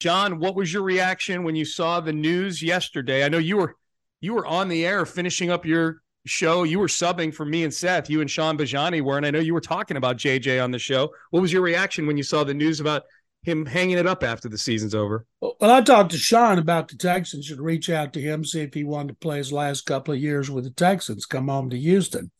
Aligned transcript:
John, 0.00 0.38
what 0.38 0.54
was 0.54 0.72
your 0.72 0.82
reaction 0.82 1.42
when 1.42 1.56
you 1.56 1.64
saw 1.64 2.00
the 2.00 2.12
news 2.12 2.62
yesterday? 2.62 3.24
I 3.24 3.28
know 3.28 3.38
you 3.38 3.56
were 3.56 3.76
you 4.20 4.34
were 4.34 4.46
on 4.46 4.68
the 4.68 4.86
air 4.86 5.06
finishing 5.06 5.50
up 5.50 5.64
your 5.64 6.02
show. 6.26 6.62
You 6.62 6.78
were 6.78 6.88
subbing 6.88 7.34
for 7.34 7.44
me 7.44 7.64
and 7.64 7.72
Seth. 7.72 8.10
You 8.10 8.20
and 8.20 8.30
Sean 8.30 8.58
Bajani 8.58 9.00
were, 9.00 9.16
and 9.16 9.26
I 9.26 9.30
know 9.30 9.38
you 9.38 9.54
were 9.54 9.60
talking 9.60 9.96
about 9.96 10.16
JJ 10.16 10.62
on 10.62 10.70
the 10.70 10.78
show. 10.78 11.10
What 11.30 11.40
was 11.40 11.52
your 11.52 11.62
reaction 11.62 12.06
when 12.06 12.16
you 12.16 12.22
saw 12.22 12.44
the 12.44 12.54
news 12.54 12.80
about 12.80 13.02
him 13.42 13.64
hanging 13.64 13.98
it 13.98 14.06
up 14.06 14.22
after 14.22 14.48
the 14.48 14.58
season's 14.58 14.94
over? 14.94 15.24
Well, 15.40 15.56
I 15.60 15.80
talked 15.80 16.10
to 16.12 16.18
Sean 16.18 16.58
about 16.58 16.88
the 16.88 16.96
Texans 16.96 17.46
should 17.46 17.60
reach 17.60 17.88
out 17.88 18.12
to 18.12 18.20
him, 18.20 18.44
see 18.44 18.60
if 18.60 18.74
he 18.74 18.84
wanted 18.84 19.08
to 19.08 19.14
play 19.14 19.38
his 19.38 19.52
last 19.52 19.86
couple 19.86 20.14
of 20.14 20.20
years 20.20 20.50
with 20.50 20.64
the 20.64 20.70
Texans, 20.70 21.26
come 21.26 21.48
home 21.48 21.70
to 21.70 21.78
Houston. 21.78 22.30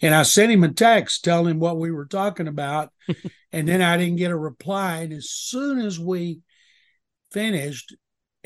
And 0.00 0.14
I 0.14 0.22
sent 0.22 0.52
him 0.52 0.64
a 0.64 0.72
text 0.72 1.24
telling 1.24 1.52
him 1.52 1.60
what 1.60 1.78
we 1.78 1.90
were 1.90 2.06
talking 2.06 2.48
about. 2.48 2.90
and 3.52 3.66
then 3.66 3.82
I 3.82 3.96
didn't 3.96 4.16
get 4.16 4.30
a 4.30 4.36
reply. 4.36 4.98
And 4.98 5.12
as 5.12 5.30
soon 5.30 5.78
as 5.78 5.98
we 5.98 6.40
finished, 7.32 7.94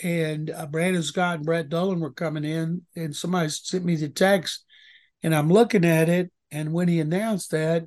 and 0.03 0.51
uh, 0.51 0.67
Brandon 0.67 1.03
Scott 1.03 1.37
and 1.37 1.47
Brett 1.47 1.69
Dolan 1.69 2.01
were 2.01 2.13
coming 2.13 2.45
in, 2.45 2.83
and 2.95 3.15
somebody 3.15 3.49
sent 3.49 3.85
me 3.85 3.97
the 3.97 4.09
text, 4.09 4.65
and 5.23 5.35
I'm 5.35 5.49
looking 5.49 5.85
at 5.85 6.09
it. 6.09 6.31
And 6.51 6.73
when 6.73 6.89
he 6.89 7.01
announced 7.01 7.51
that, 7.51 7.85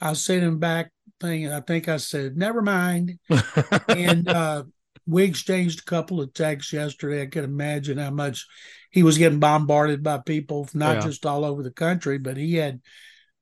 I 0.00 0.12
sent 0.12 0.42
him 0.42 0.58
back 0.58 0.90
thing. 1.20 1.50
I 1.50 1.60
think 1.60 1.88
I 1.88 1.96
said, 1.96 2.36
never 2.36 2.62
mind. 2.62 3.18
and 3.88 4.28
uh, 4.28 4.64
we 5.06 5.24
exchanged 5.24 5.80
a 5.80 5.84
couple 5.84 6.20
of 6.20 6.32
texts 6.34 6.72
yesterday. 6.72 7.22
I 7.22 7.26
can 7.26 7.44
imagine 7.44 7.98
how 7.98 8.10
much 8.10 8.46
he 8.90 9.02
was 9.02 9.18
getting 9.18 9.40
bombarded 9.40 10.02
by 10.02 10.18
people, 10.18 10.68
not 10.74 10.96
yeah. 10.96 11.02
just 11.02 11.26
all 11.26 11.44
over 11.44 11.62
the 11.62 11.70
country, 11.70 12.18
but 12.18 12.36
he 12.36 12.54
had 12.54 12.80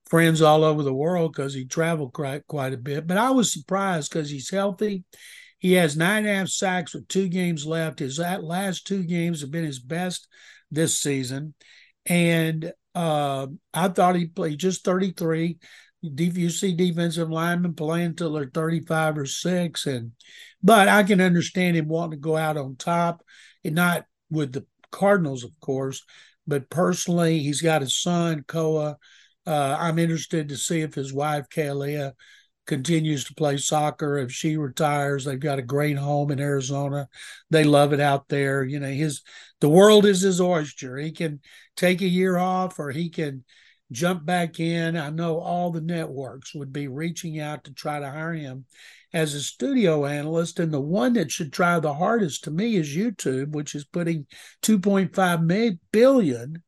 friends 0.06 0.42
all 0.42 0.64
over 0.64 0.83
the 0.83 0.95
world 0.95 1.33
because 1.33 1.55
he 1.55 1.64
traveled 1.64 2.12
quite, 2.12 2.47
quite 2.47 2.72
a 2.72 2.78
bit. 2.78 3.06
But 3.06 3.16
I 3.16 3.30
was 3.30 3.52
surprised 3.52 4.12
because 4.12 4.30
he's 4.30 4.50
healthy. 4.50 5.05
He 5.64 5.73
has 5.73 5.96
nine 5.96 6.27
and 6.27 6.28
a 6.28 6.34
half 6.34 6.48
sacks 6.48 6.92
with 6.92 7.09
two 7.09 7.27
games 7.27 7.64
left. 7.64 7.98
His 7.98 8.18
last 8.18 8.86
two 8.86 9.02
games 9.02 9.41
have 9.41 9.50
been 9.50 9.64
his 9.64 9.78
best 9.78 10.28
this 10.70 10.98
season. 10.98 11.55
And 12.05 12.70
uh, 12.94 13.47
I 13.72 13.89
thought 13.89 14.16
he 14.16 14.27
played 14.27 14.58
just 14.58 14.84
33. 14.84 15.56
You 16.02 16.50
see 16.50 16.74
defensive 16.74 17.30
linemen 17.30 17.72
playing 17.72 18.08
until 18.08 18.34
they're 18.34 18.50
35 18.52 19.16
or 19.16 19.24
6. 19.24 19.86
And 19.86 20.12
but 20.62 20.89
I 20.89 21.02
can 21.02 21.22
understand 21.22 21.78
him 21.78 21.89
wanting 21.89 22.19
to 22.19 22.22
go 22.22 22.36
out 22.36 22.58
on 22.58 22.77
top 22.77 23.22
and 23.64 23.74
not 23.74 24.05
with 24.28 24.52
the 24.52 24.67
Cardinals, 24.91 25.44
of 25.44 25.58
course, 25.61 26.05
but 26.46 26.69
personally, 26.69 27.39
he's 27.39 27.62
got 27.62 27.80
his 27.80 27.96
son, 27.96 28.44
Koa. 28.46 28.98
Uh, 29.46 29.77
I'm 29.80 29.98
interested 29.98 30.50
to 30.50 30.58
see 30.58 30.83
if 30.83 30.92
his 30.92 31.11
wife, 31.11 31.46
Kealia, 31.48 32.12
continues 32.67 33.25
to 33.25 33.34
play 33.34 33.57
soccer. 33.57 34.19
If 34.19 34.33
she 34.33 34.57
retires, 34.57 35.25
they've 35.25 35.39
got 35.39 35.59
a 35.59 35.62
great 35.62 35.97
home 35.97 36.31
in 36.31 36.41
Arizona. 36.41 37.09
They 37.51 37.65
love 37.65 37.93
it 37.93 38.01
out 38.01 38.29
there. 38.29 38.65
You 38.65 38.81
know, 38.81 38.89
his 38.89 39.23
the 39.61 39.69
world 39.69 40.07
is 40.07 40.20
his 40.20 40.41
oyster. 40.41 40.97
He 40.97 41.12
can 41.12 41.41
take 41.77 42.01
a 42.01 42.07
year 42.07 42.37
off 42.37 42.79
or 42.79 42.91
he 42.91 43.11
can 43.11 43.45
jump 43.92 44.25
back 44.25 44.61
in. 44.61 44.97
I 44.97 45.11
know 45.11 45.39
all 45.39 45.70
the 45.70 45.81
networks 45.81 46.55
would 46.55 46.73
be 46.73 46.89
reaching 46.89 47.41
out 47.41 47.65
to 47.65 47.73
try 47.73 48.01
to 48.01 48.11
hire 48.11 48.35
him 48.35 48.65
as 49.12 49.35
a 49.35 49.41
studio 49.41 50.05
analyst. 50.07 50.59
And 50.59 50.73
the 50.73 50.81
one 50.81 51.15
that 51.15 51.31
should 51.31 51.53
try 51.53 51.79
the 51.79 51.95
hardest 51.95 52.45
to 52.45 52.51
me 52.51 52.77
is 52.77 52.97
YouTube, 52.97 53.53
which 53.53 53.75
is 53.75 53.85
putting 53.85 54.27
2.5 54.62 55.79
billion 55.92 56.62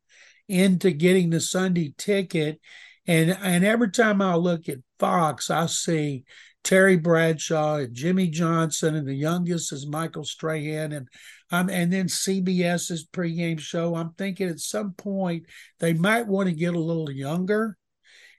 into 0.48 0.90
getting 0.92 1.30
the 1.30 1.40
Sunday 1.40 1.92
ticket 1.98 2.60
and 3.06 3.36
and 3.42 3.64
every 3.64 3.90
time 3.90 4.20
I 4.20 4.34
look 4.34 4.68
at 4.68 4.78
Fox, 4.98 5.50
I 5.50 5.66
see 5.66 6.24
Terry 6.64 6.96
Bradshaw 6.96 7.76
and 7.76 7.94
Jimmy 7.94 8.28
Johnson, 8.28 8.96
and 8.96 9.06
the 9.06 9.14
youngest 9.14 9.72
is 9.72 9.86
Michael 9.86 10.24
Strahan, 10.24 10.92
and 10.92 11.08
um, 11.52 11.70
and 11.70 11.92
then 11.92 12.06
CBS's 12.06 13.06
pregame 13.06 13.60
show. 13.60 13.94
I'm 13.94 14.14
thinking 14.14 14.48
at 14.48 14.58
some 14.58 14.92
point 14.92 15.44
they 15.78 15.92
might 15.92 16.26
want 16.26 16.48
to 16.48 16.54
get 16.54 16.74
a 16.74 16.80
little 16.80 17.10
younger, 17.10 17.76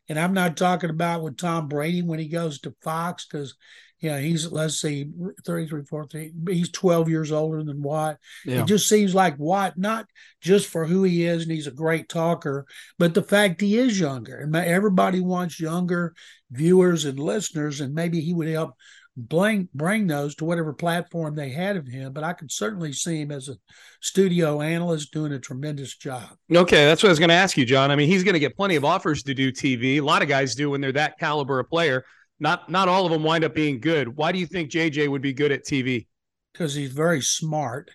and 0.09 0.19
I'm 0.19 0.34
not 0.34 0.57
talking 0.57 0.90
about 0.90 1.23
with 1.23 1.38
Tom 1.38 1.68
Brady 1.68 2.01
when 2.01 2.19
he 2.19 2.28
goes 2.28 2.59
to 2.62 2.75
Fox 2.81 3.25
because 3.25 3.56
you 4.00 4.12
know, 4.12 4.19
he's 4.19 4.51
let's 4.51 4.79
see, 4.79 5.09
33, 5.44 5.84
43. 5.85 6.31
He's 6.50 6.69
12 6.69 7.09
years 7.09 7.31
older 7.31 7.63
than 7.63 7.81
Watt. 7.81 8.17
Yeah. 8.46 8.62
It 8.62 8.67
just 8.67 8.88
seems 8.88 9.16
like 9.16 9.40
Watt, 9.40 9.78
not 9.78 10.06
just 10.40 10.67
for 10.67 10.85
who 10.85 11.03
he 11.03 11.25
is, 11.25 11.44
and 11.44 11.51
he's 11.51 11.67
a 11.67 11.72
great 11.72 12.07
talker, 12.07 12.67
but 13.00 13.16
the 13.16 13.23
fact 13.23 13.62
he 13.62 13.78
is 13.78 14.00
younger. 14.00 14.38
And 14.38 14.56
everybody 14.56 15.19
wants 15.19 15.59
younger 15.59 16.13
viewers 16.51 17.06
and 17.06 17.19
listeners, 17.19 17.81
and 17.81 17.94
maybe 17.94 18.22
he 18.22 18.34
would 18.34 18.47
help 18.47 18.75
bring 19.17 19.67
bring 19.73 20.07
those 20.07 20.35
to 20.35 20.45
whatever 20.45 20.72
platform 20.72 21.35
they 21.35 21.50
had 21.50 21.75
of 21.75 21.88
him. 21.88 22.13
But 22.13 22.23
I 22.23 22.33
could 22.33 22.51
certainly 22.51 22.94
see 22.94 23.22
him 23.22 23.31
as 23.31 23.50
a 23.50 23.57
studio 24.01 24.61
analyst 24.61 25.11
doing 25.11 25.33
a 25.33 25.39
tremendous 25.39 25.97
job. 25.97 26.29
Okay, 26.53 26.85
that's 26.85 27.03
what 27.03 27.09
I 27.09 27.11
was 27.11 27.19
going 27.19 27.29
to 27.29 27.35
ask 27.35 27.57
you, 27.57 27.66
John. 27.66 27.91
I 27.91 27.95
mean, 27.95 28.07
he's 28.07 28.23
going 28.23 28.33
to 28.33 28.39
get 28.39 28.55
plenty 28.55 28.75
of 28.75 28.85
offers 28.85 29.23
to 29.23 29.33
do 29.33 29.51
TV. 29.51 29.97
A 29.97 30.01
lot 30.01 30.22
of 30.22 30.29
guys 30.29 30.55
do 30.55 30.69
when 30.69 30.79
they're 30.81 30.91
that 30.94 31.17
caliber 31.19 31.59
of 31.59 31.69
player 31.69 32.05
not 32.39 32.69
not 32.69 32.88
all 32.88 33.05
of 33.05 33.11
them 33.11 33.23
wind 33.23 33.44
up 33.44 33.53
being 33.53 33.79
good. 33.79 34.16
Why 34.16 34.31
do 34.31 34.39
you 34.39 34.45
think 34.45 34.72
JJ 34.72 35.09
would 35.09 35.22
be 35.22 35.34
good 35.34 35.51
at 35.51 35.66
TV? 35.66 36.07
Because 36.53 36.73
he's 36.73 36.91
very 36.91 37.22
smart 37.22 37.91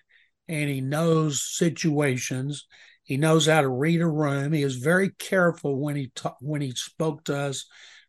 and 0.47 0.69
he 0.69 0.81
knows 0.81 1.41
situations. 1.41 2.67
He 3.03 3.17
knows 3.17 3.45
how 3.45 3.61
to 3.61 3.69
read 3.69 4.01
a 4.01 4.07
room. 4.07 4.53
He 4.53 4.63
was 4.63 4.77
very 4.77 5.09
careful 5.19 5.79
when 5.79 5.95
he 5.95 6.11
ta- 6.15 6.37
when 6.39 6.61
he 6.61 6.71
spoke 6.71 7.25
to 7.25 7.37
us 7.37 7.65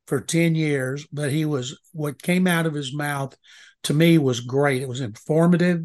for 0.07 0.21
10 0.21 0.55
years, 0.55 1.07
but 1.13 1.31
he 1.31 1.45
was 1.45 1.79
what 1.93 2.23
came 2.23 2.47
out 2.47 2.67
of 2.67 2.75
his 2.75 2.95
mouth 2.95 3.37
to 3.85 3.95
me 3.95 4.19
was 4.19 4.41
great. 4.41 4.83
It 4.83 4.89
was 4.89 5.01
informative. 5.01 5.85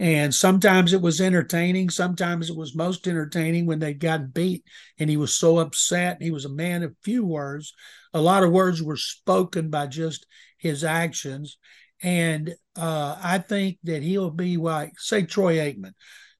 And 0.00 0.32
sometimes 0.32 0.92
it 0.92 1.00
was 1.00 1.20
entertaining. 1.20 1.90
Sometimes 1.90 2.50
it 2.50 2.56
was 2.56 2.76
most 2.76 3.08
entertaining 3.08 3.66
when 3.66 3.80
they 3.80 3.94
got 3.94 4.32
beat 4.32 4.64
and 4.98 5.10
he 5.10 5.16
was 5.16 5.34
so 5.34 5.58
upset. 5.58 6.22
He 6.22 6.30
was 6.30 6.44
a 6.44 6.50
man 6.50 6.84
of 6.84 6.94
few 7.02 7.24
words. 7.24 7.74
A 8.14 8.20
lot 8.20 8.44
of 8.44 8.52
words 8.52 8.80
were 8.80 8.96
spoken 8.96 9.70
by 9.70 9.88
just 9.88 10.24
his 10.56 10.84
actions. 10.84 11.58
And 12.00 12.54
uh, 12.76 13.18
I 13.20 13.38
think 13.38 13.78
that 13.84 14.04
he'll 14.04 14.30
be 14.30 14.56
like, 14.56 14.92
say, 14.98 15.22
Troy 15.22 15.56
Aikman. 15.56 15.94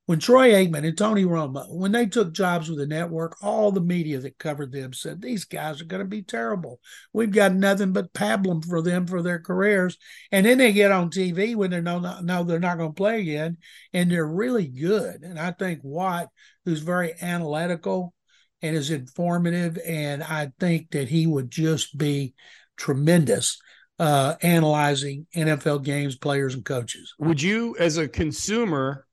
When 0.09 0.21
Troy 0.21 0.53
Aikman 0.53 0.87
and 0.87 0.97
Tony 0.97 1.27
Romo, 1.27 1.69
when 1.69 1.93
they 1.93 2.07
took 2.07 2.33
jobs 2.33 2.71
with 2.71 2.79
the 2.79 2.87
network, 2.87 3.37
all 3.43 3.71
the 3.71 3.83
media 3.83 4.19
that 4.21 4.39
covered 4.39 4.73
them 4.73 4.95
said 4.95 5.21
these 5.21 5.45
guys 5.45 5.83
are 5.83 5.85
going 5.85 6.01
to 6.01 6.09
be 6.09 6.23
terrible. 6.23 6.81
We've 7.13 7.31
got 7.31 7.53
nothing 7.53 7.93
but 7.93 8.15
pablum 8.15 8.65
for 8.65 8.81
them 8.81 9.07
for 9.07 9.21
their 9.21 9.39
careers, 9.39 9.99
and 10.33 10.47
then 10.47 10.57
they 10.57 10.73
get 10.73 10.93
on 10.93 11.11
TV 11.11 11.55
when 11.55 11.73
they 11.73 11.83
know 11.83 11.99
no 12.23 12.43
they're 12.43 12.59
not 12.59 12.79
going 12.79 12.89
to 12.89 12.95
play 12.95 13.21
again, 13.21 13.59
and 13.93 14.11
they're 14.11 14.27
really 14.27 14.67
good. 14.67 15.25
And 15.25 15.39
I 15.39 15.51
think 15.51 15.81
Watt, 15.83 16.31
who's 16.65 16.81
very 16.81 17.13
analytical 17.21 18.15
and 18.63 18.75
is 18.75 18.91
informative, 18.91 19.79
and 19.87 20.23
I 20.23 20.53
think 20.59 20.93
that 20.93 21.11
he 21.11 21.27
would 21.27 21.51
just 21.51 21.99
be 21.99 22.33
tremendous 22.79 23.61
uh, 23.99 24.37
analyzing 24.41 25.27
NFL 25.37 25.85
games, 25.85 26.17
players, 26.17 26.55
and 26.55 26.65
coaches. 26.65 27.15
Would 27.19 27.43
you, 27.43 27.77
as 27.79 27.99
a 27.99 28.09
consumer, 28.09 29.05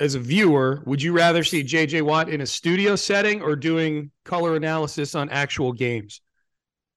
as 0.00 0.14
a 0.14 0.18
viewer, 0.18 0.82
would 0.86 1.02
you 1.02 1.12
rather 1.12 1.44
see 1.44 1.62
JJ 1.62 2.02
Watt 2.02 2.30
in 2.30 2.40
a 2.40 2.46
studio 2.46 2.96
setting 2.96 3.42
or 3.42 3.54
doing 3.54 4.10
color 4.24 4.56
analysis 4.56 5.14
on 5.14 5.28
actual 5.28 5.72
games? 5.72 6.22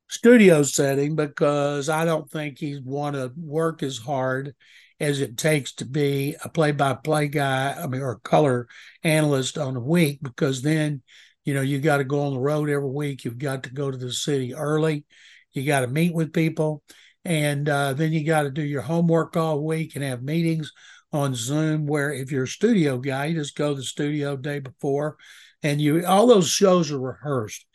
Studio 0.09 0.63
setting 0.63 1.15
because 1.15 1.89
I 1.89 2.05
don't 2.05 2.29
think 2.31 2.59
he'd 2.59 2.85
want 2.85 3.15
to 3.15 3.33
work 3.35 3.83
as 3.83 3.97
hard 3.97 4.55
as 5.01 5.19
it 5.19 5.37
takes 5.37 5.73
to 5.73 5.85
be 5.85 6.35
a 6.45 6.49
play-by-play 6.49 7.27
guy, 7.27 7.73
I 7.73 7.87
mean, 7.87 8.01
or 8.01 8.19
color 8.19 8.69
analyst 9.03 9.57
on 9.57 9.75
a 9.75 9.81
week 9.81 10.19
because 10.21 10.61
then, 10.61 11.01
you 11.43 11.53
know, 11.53 11.61
you 11.61 11.79
got 11.79 11.97
to 11.97 12.05
go 12.05 12.21
on 12.21 12.33
the 12.33 12.39
road 12.39 12.69
every 12.69 12.89
week. 12.89 13.25
You've 13.25 13.37
got 13.37 13.63
to 13.63 13.69
go 13.69 13.91
to 13.91 13.97
the 13.97 14.13
city 14.13 14.53
early. 14.53 15.03
You 15.51 15.65
got 15.65 15.81
to 15.81 15.87
meet 15.87 16.13
with 16.13 16.31
people, 16.31 16.83
and 17.25 17.67
uh, 17.67 17.93
then 17.93 18.13
you 18.13 18.25
got 18.25 18.43
to 18.43 18.49
do 18.49 18.63
your 18.63 18.81
homework 18.81 19.35
all 19.35 19.63
week 19.63 19.95
and 19.95 20.03
have 20.03 20.23
meetings 20.23 20.71
on 21.13 21.35
Zoom 21.35 21.85
where 21.85 22.11
if 22.11 22.31
you're 22.31 22.43
a 22.43 22.47
studio 22.47 22.97
guy, 22.97 23.27
you 23.27 23.35
just 23.35 23.55
go 23.55 23.69
to 23.69 23.75
the 23.75 23.83
studio 23.83 24.35
day 24.35 24.59
before 24.59 25.17
and 25.61 25.79
you 25.79 26.05
all 26.05 26.27
those 26.27 26.49
shows 26.49 26.91
are 26.91 26.99
rehearsed. 26.99 27.65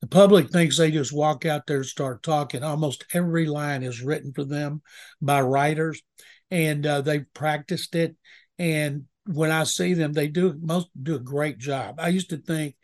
The 0.00 0.08
public 0.08 0.50
thinks 0.50 0.76
they 0.76 0.90
just 0.90 1.12
walk 1.12 1.46
out 1.46 1.66
there 1.66 1.78
and 1.78 1.86
start 1.86 2.22
talking. 2.22 2.62
Almost 2.62 3.06
every 3.12 3.46
line 3.46 3.82
is 3.82 4.02
written 4.02 4.32
for 4.32 4.44
them 4.44 4.82
by 5.20 5.40
writers 5.40 6.02
and 6.50 6.86
uh, 6.86 7.00
they've 7.00 7.32
practiced 7.34 7.94
it. 7.94 8.16
And 8.58 9.04
when 9.26 9.50
I 9.50 9.64
see 9.64 9.94
them, 9.94 10.12
they 10.12 10.28
do 10.28 10.58
most 10.60 10.88
do 11.00 11.14
a 11.14 11.20
great 11.20 11.58
job. 11.58 11.96
I 11.98 12.08
used 12.08 12.30
to 12.30 12.36
think 12.36 12.74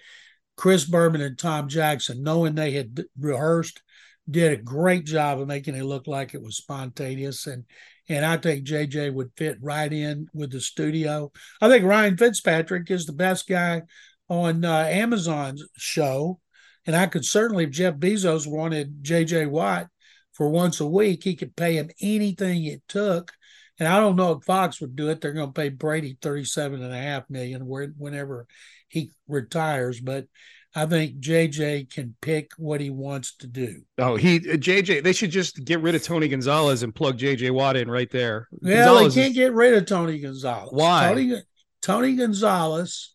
Chris 0.56 0.85
Berman 0.85 1.21
and 1.21 1.38
Tom 1.38 1.69
Jackson, 1.69 2.23
knowing 2.23 2.55
they 2.55 2.73
had 2.73 3.05
rehearsed, 3.19 3.83
did 4.31 4.53
a 4.53 4.62
great 4.62 5.05
job 5.05 5.41
of 5.41 5.49
making 5.49 5.75
it 5.75 5.85
look 5.85 6.06
like 6.06 6.35
it 6.35 6.43
was 6.43 6.56
spontaneous. 6.56 7.47
And 7.47 7.65
and 8.09 8.25
I 8.25 8.37
think 8.37 8.67
JJ 8.67 9.12
would 9.15 9.31
fit 9.37 9.59
right 9.61 9.93
in 9.93 10.29
with 10.35 10.53
the 10.53 10.61
studio. 10.61 11.33
I 11.61 11.69
think 11.69 11.85
Ryan 11.85 12.17
Fitzpatrick 12.17 12.91
is 12.91 13.06
the 13.06 13.12
best 13.12 13.49
guy 13.49 13.83
on 14.29 14.65
uh, 14.65 14.87
Amazon's 14.91 15.65
show, 15.77 16.41
and 16.87 16.95
I 16.95 17.06
could 17.06 17.25
certainly, 17.25 17.65
if 17.65 17.71
Jeff 17.71 17.95
Bezos 17.95 18.47
wanted 18.47 19.03
JJ 19.03 19.49
Watt 19.49 19.89
for 20.33 20.49
once 20.49 20.81
a 20.81 20.87
week, 20.87 21.25
he 21.25 21.37
could 21.37 21.56
pay 21.56 21.75
him 21.75 21.91
anything 22.01 22.65
it 22.65 22.83
took 22.89 23.33
And 23.79 23.88
I 23.88 23.99
don't 23.99 24.17
know 24.17 24.32
if 24.32 24.44
Fox 24.44 24.81
would 24.81 24.94
do 24.94 25.11
it. 25.11 25.21
They're 25.21 25.32
going 25.32 25.49
to 25.49 25.53
pay 25.53 25.69
Brady 25.69 26.17
37 26.21 26.82
and 26.82 26.93
a 26.93 26.99
half 26.99 27.29
million 27.29 27.62
whenever 27.67 28.47
he 28.88 29.11
retires. 29.26 30.00
But 30.00 30.26
I 30.75 30.87
think 30.87 31.19
JJ 31.19 31.93
can 31.93 32.15
pick 32.21 32.53
what 32.56 32.81
he 32.81 32.91
wants 32.91 33.37
to 33.38 33.47
do. 33.47 33.82
Oh, 33.99 34.17
he 34.17 34.41
JJ. 34.41 35.03
They 35.03 35.12
should 35.12 35.31
just 35.31 35.65
get 35.65 35.81
rid 35.81 35.94
of 35.94 36.03
Tony 36.03 36.29
Gonzalez 36.29 36.82
and 36.82 36.94
plug 36.94 37.19
JJ 37.19 37.53
Watt 37.53 37.76
in 37.76 37.91
right 37.91 38.11
there. 38.11 38.49
Yeah, 38.61 38.85
Gonzalez 38.87 39.15
they 39.15 39.23
can't 39.23 39.31
is... 39.32 39.37
get 39.37 39.53
rid 39.55 39.75
of 39.75 39.87
Tony 39.87 40.19
Gonzalez. 40.19 40.71
Why? 40.73 41.09
Tony, 41.09 41.43
Tony 41.82 42.17
Gonzalez 42.17 43.13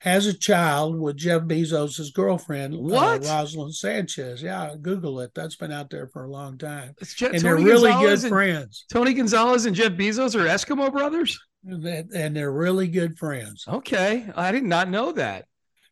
has 0.00 0.26
a 0.26 0.32
child 0.32 0.98
with 0.98 1.16
Jeff 1.16 1.42
Bezos' 1.42 2.12
girlfriend, 2.12 2.74
uh, 2.74 2.78
what? 2.78 3.24
Uh, 3.24 3.44
Roselyn 3.44 3.72
Sanchez. 3.72 4.42
Yeah, 4.42 4.74
Google 4.80 5.20
it. 5.20 5.32
That's 5.34 5.56
been 5.56 5.72
out 5.72 5.90
there 5.90 6.08
for 6.08 6.24
a 6.24 6.30
long 6.30 6.58
time. 6.58 6.94
Je- 7.02 7.26
and 7.26 7.34
Tony 7.34 7.42
they're 7.42 7.56
really 7.56 7.90
Gonzalez 7.90 8.22
good 8.22 8.28
friends. 8.30 8.84
Tony 8.90 9.14
Gonzalez 9.14 9.66
and 9.66 9.76
Jeff 9.76 9.92
Bezos 9.92 10.34
are 10.34 10.46
Eskimo 10.46 10.90
brothers? 10.90 11.38
And 11.62 12.34
they're 12.34 12.52
really 12.52 12.88
good 12.88 13.18
friends. 13.18 13.64
Okay. 13.68 14.26
I 14.34 14.52
did 14.52 14.64
not 14.64 14.88
know 14.88 15.12
that. 15.12 15.44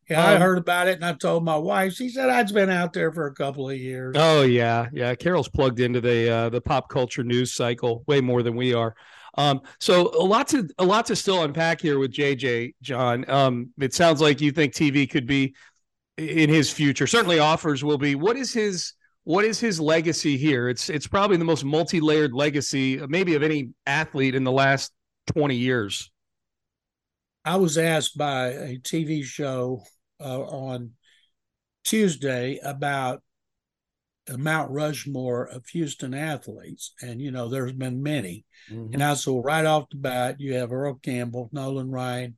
Yeah, 0.09 0.25
um, 0.25 0.37
I 0.37 0.39
heard 0.39 0.57
about 0.57 0.89
it 0.89 0.95
and 0.95 1.05
I 1.05 1.13
told 1.13 1.45
my 1.45 1.57
wife. 1.57 1.93
She 1.93 2.09
said 2.09 2.31
I'd 2.31 2.53
been 2.53 2.71
out 2.71 2.95
there 2.95 3.13
for 3.13 3.27
a 3.27 3.35
couple 3.35 3.69
of 3.69 3.77
years. 3.77 4.15
Oh 4.19 4.43
yeah, 4.43 4.89
yeah. 4.91 5.15
Carol's 5.15 5.51
plugged 5.51 5.81
into 5.81 6.01
the 6.01 6.31
uh, 6.31 6.49
the 6.49 6.63
pop 6.63 6.89
culture 6.89 7.23
news 7.23 7.53
cycle 7.53 8.05
way 8.07 8.23
more 8.23 8.43
than 8.43 8.57
we 8.57 8.73
are. 8.73 8.95
Um, 9.39 9.63
so 9.79 10.11
a 10.21 10.25
lot 10.25 10.49
to 10.49 10.69
a 10.79 10.85
lot 10.85 11.07
to 11.07 11.17
still 11.17 11.45
unpack 11.45 11.81
here 11.81 12.01
with 12.01 12.13
JJ 12.13 12.75
John. 12.83 13.29
Um, 13.31 13.71
it 13.81 13.95
sounds 13.95 14.21
like 14.21 14.41
you 14.41 14.51
think 14.51 14.75
TV 14.75 15.09
could 15.09 15.29
be 15.29 15.55
in 16.17 16.51
his 16.51 16.73
future. 16.73 17.07
Certainly, 17.07 17.39
offers 17.39 17.85
will 17.85 17.99
be. 17.99 18.17
What 18.17 18.37
is 18.37 18.53
his 18.53 18.95
what 19.23 19.45
is 19.45 19.61
his 19.61 19.81
legacy 19.81 20.37
here? 20.37 20.69
It's 20.69 20.91
it's 20.91 21.07
probably 21.07 21.37
the 21.37 21.45
most 21.45 21.65
multi 21.65 22.01
layered 22.01 22.35
legacy, 22.35 23.01
maybe 23.09 23.37
of 23.37 23.45
any 23.45 23.71
athlete 23.87 24.35
in 24.35 24.43
the 24.43 24.51
last 24.51 24.91
twenty 25.29 25.55
years. 25.55 26.11
I 27.45 27.57
was 27.59 27.79
asked 27.79 28.19
by 28.19 28.49
a 28.49 28.79
TV 28.79 29.23
show 29.23 29.85
uh, 30.21 30.41
on 30.41 30.91
Tuesday 31.85 32.59
about 32.65 33.23
Mount 34.37 34.71
Rushmore 34.71 35.45
of 35.47 35.67
Houston 35.69 36.13
athletes, 36.13 36.93
and 37.01 37.23
you 37.23 37.31
know 37.31 37.49
there's 37.49 37.73
been 37.73 38.03
many. 38.03 38.45
Mm-hmm. 38.71 38.95
And 38.95 39.03
I 39.03 39.15
saw 39.15 39.41
right 39.43 39.65
off 39.65 39.89
the 39.91 39.97
bat, 39.97 40.41
you 40.41 40.55
have 40.55 40.73
Earl 40.73 40.99
Campbell, 41.03 41.49
Nolan 41.53 41.91
Ryan, 41.91 42.37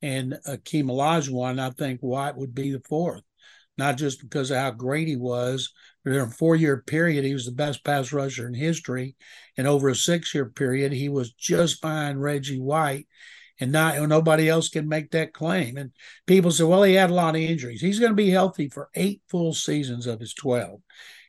and 0.00 0.38
Hakeem 0.46 0.86
Olajuwon. 0.86 1.58
I 1.58 1.70
think 1.70 2.00
Watt 2.02 2.38
would 2.38 2.54
be 2.54 2.70
the 2.70 2.80
fourth, 2.88 3.22
not 3.76 3.98
just 3.98 4.20
because 4.20 4.50
of 4.50 4.56
how 4.56 4.70
great 4.70 5.08
he 5.08 5.16
was, 5.16 5.72
but 6.04 6.14
in 6.14 6.20
a 6.20 6.30
four-year 6.30 6.84
period, 6.86 7.24
he 7.24 7.34
was 7.34 7.44
the 7.44 7.52
best 7.52 7.84
pass 7.84 8.12
rusher 8.12 8.46
in 8.46 8.54
history, 8.54 9.16
and 9.58 9.66
over 9.66 9.88
a 9.88 9.94
six-year 9.94 10.46
period, 10.46 10.92
he 10.92 11.08
was 11.08 11.32
just 11.32 11.82
behind 11.82 12.22
Reggie 12.22 12.60
White. 12.60 13.08
And 13.58 13.72
not 13.72 13.98
nobody 14.06 14.50
else 14.50 14.68
can 14.68 14.86
make 14.86 15.12
that 15.12 15.32
claim. 15.32 15.78
And 15.78 15.92
people 16.26 16.50
say, 16.50 16.64
well, 16.64 16.82
he 16.82 16.92
had 16.92 17.08
a 17.08 17.14
lot 17.14 17.36
of 17.36 17.40
injuries. 17.40 17.80
He's 17.80 17.98
going 17.98 18.12
to 18.12 18.14
be 18.14 18.28
healthy 18.28 18.68
for 18.68 18.90
eight 18.94 19.22
full 19.30 19.54
seasons 19.54 20.06
of 20.06 20.20
his 20.20 20.34
12. 20.34 20.78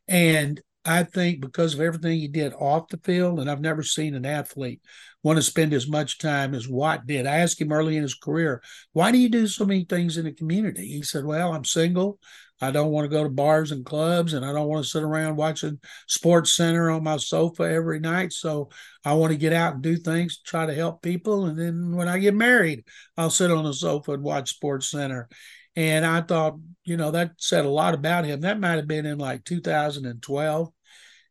And 0.08 0.62
I 0.86 1.04
think 1.04 1.42
because 1.42 1.74
of 1.74 1.82
everything 1.82 2.18
he 2.18 2.30
did 2.30 2.54
off 2.54 2.88
the 2.88 3.00
field, 3.04 3.40
and 3.40 3.52
I've 3.52 3.60
never 3.60 3.84
seen 3.84 4.16
an 4.16 4.26
athlete 4.26 4.82
want 5.22 5.38
to 5.38 5.44
spend 5.44 5.74
as 5.74 5.88
much 5.88 6.20
time 6.20 6.56
as 6.56 6.70
Watt 6.70 7.06
did. 7.06 7.28
I 7.28 7.40
asked 7.40 7.60
him 7.60 7.74
early 7.74 7.98
in 7.98 8.04
his 8.04 8.16
career, 8.16 8.62
why 8.94 9.12
do 9.12 9.18
you 9.18 9.28
do 9.28 9.48
so 9.48 9.66
many 9.66 9.84
things 9.84 10.16
in 10.16 10.24
the 10.24 10.32
community? 10.32 10.88
He 10.88 11.04
said, 11.04 11.26
Well, 11.26 11.52
I'm 11.54 11.66
single. 11.66 12.20
I 12.62 12.72
don't 12.72 12.92
want 12.92 13.06
to 13.06 13.16
go 13.16 13.24
to 13.24 13.30
bars 13.30 13.72
and 13.72 13.86
clubs, 13.86 14.34
and 14.34 14.44
I 14.44 14.52
don't 14.52 14.68
want 14.68 14.84
to 14.84 14.90
sit 14.90 15.04
around 15.04 15.36
watching 15.36 15.80
Sports 16.08 16.56
Center 16.56 16.90
on 16.90 17.04
my 17.04 17.18
sofa 17.18 17.64
every 17.64 18.00
night. 18.00 18.34
So 18.34 18.70
I 19.06 19.14
want 19.14 19.32
to 19.32 19.38
get 19.38 19.54
out 19.54 19.76
and 19.76 19.84
do 19.84 19.96
things, 19.98 20.40
try 20.40 20.66
to 20.66 20.74
help 20.74 21.04
people. 21.04 21.46
And 21.46 21.60
then 21.60 21.96
when 21.96 22.08
I 22.08 22.18
get 22.18 22.34
married, 22.34 22.86
I'll 23.16 23.30
sit 23.30 23.52
on 23.52 23.64
the 23.64 23.74
sofa 23.74 24.14
and 24.14 24.24
watch 24.24 24.52
Sports 24.52 24.90
Center. 24.90 25.30
And 25.78 26.04
I 26.04 26.22
thought, 26.22 26.58
you 26.86 26.98
know, 26.98 27.12
that 27.12 27.34
said 27.38 27.64
a 27.64 27.70
lot 27.70 27.94
about 27.94 28.26
him. 28.26 28.42
That 28.42 28.60
might 28.60 28.78
have 28.78 28.88
been 28.88 29.06
in 29.06 29.20
like 29.20 29.46
2012. 29.46 30.70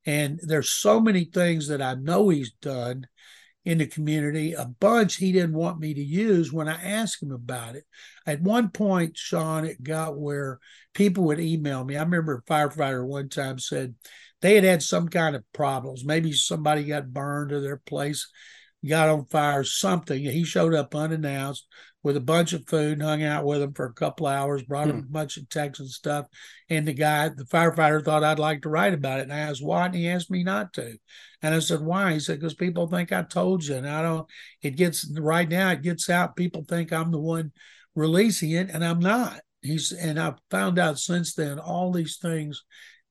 And 0.06 0.40
there's 0.40 0.68
so 0.68 1.00
many 1.00 1.24
things 1.24 1.66
that 1.66 1.82
I 1.82 1.94
know 1.94 2.28
he's 2.28 2.52
done 2.52 3.08
in 3.64 3.78
the 3.78 3.86
community, 3.88 4.52
a 4.52 4.64
bunch 4.64 5.16
he 5.16 5.32
didn't 5.32 5.54
want 5.54 5.80
me 5.80 5.92
to 5.92 6.00
use 6.00 6.52
when 6.52 6.68
I 6.68 6.80
asked 6.80 7.20
him 7.20 7.32
about 7.32 7.74
it. 7.74 7.82
At 8.24 8.40
one 8.40 8.70
point, 8.70 9.16
Sean, 9.16 9.64
it 9.64 9.82
got 9.82 10.16
where 10.16 10.60
people 10.94 11.24
would 11.24 11.40
email 11.40 11.84
me. 11.84 11.96
I 11.96 12.04
remember 12.04 12.36
a 12.36 12.42
firefighter 12.50 13.04
one 13.04 13.28
time 13.28 13.58
said 13.58 13.96
they 14.40 14.54
had 14.54 14.62
had 14.62 14.84
some 14.84 15.08
kind 15.08 15.34
of 15.34 15.42
problems. 15.52 16.04
Maybe 16.04 16.32
somebody 16.32 16.84
got 16.84 17.12
burned 17.12 17.50
or 17.50 17.60
their 17.60 17.78
place 17.78 18.28
got 18.86 19.08
on 19.08 19.26
fire, 19.26 19.64
something. 19.64 20.22
He 20.22 20.44
showed 20.44 20.72
up 20.72 20.94
unannounced 20.94 21.66
with 22.06 22.16
a 22.16 22.20
bunch 22.20 22.52
of 22.52 22.64
food, 22.68 23.02
hung 23.02 23.24
out 23.24 23.44
with 23.44 23.60
him 23.60 23.72
for 23.72 23.86
a 23.86 23.92
couple 23.92 24.28
hours, 24.28 24.62
brought 24.62 24.86
him 24.86 25.00
a 25.00 25.12
bunch 25.12 25.38
of 25.38 25.48
Texan 25.48 25.88
stuff. 25.88 26.26
And 26.70 26.86
the 26.86 26.92
guy, 26.92 27.30
the 27.30 27.42
firefighter, 27.42 28.04
thought 28.04 28.22
I'd 28.22 28.38
like 28.38 28.62
to 28.62 28.68
write 28.68 28.94
about 28.94 29.18
it. 29.18 29.24
And 29.24 29.32
I 29.32 29.40
asked 29.40 29.60
why, 29.60 29.86
and 29.86 29.94
he 29.96 30.08
asked 30.08 30.30
me 30.30 30.44
not 30.44 30.72
to. 30.74 30.96
And 31.42 31.52
I 31.52 31.58
said, 31.58 31.80
why? 31.80 32.12
He 32.12 32.20
said, 32.20 32.38
because 32.38 32.54
people 32.54 32.86
think 32.86 33.10
I 33.10 33.22
told 33.22 33.64
you. 33.64 33.74
And 33.74 33.88
I 33.88 34.02
don't, 34.02 34.24
it 34.62 34.76
gets, 34.76 35.04
right 35.18 35.48
now, 35.48 35.72
it 35.72 35.82
gets 35.82 36.08
out. 36.08 36.36
People 36.36 36.64
think 36.68 36.92
I'm 36.92 37.10
the 37.10 37.18
one 37.18 37.50
releasing 37.96 38.52
it, 38.52 38.70
and 38.70 38.84
I'm 38.84 39.00
not. 39.00 39.40
He's, 39.60 39.90
and 39.90 40.20
I've 40.20 40.38
found 40.48 40.78
out 40.78 41.00
since 41.00 41.34
then 41.34 41.58
all 41.58 41.90
these 41.90 42.18
things 42.18 42.62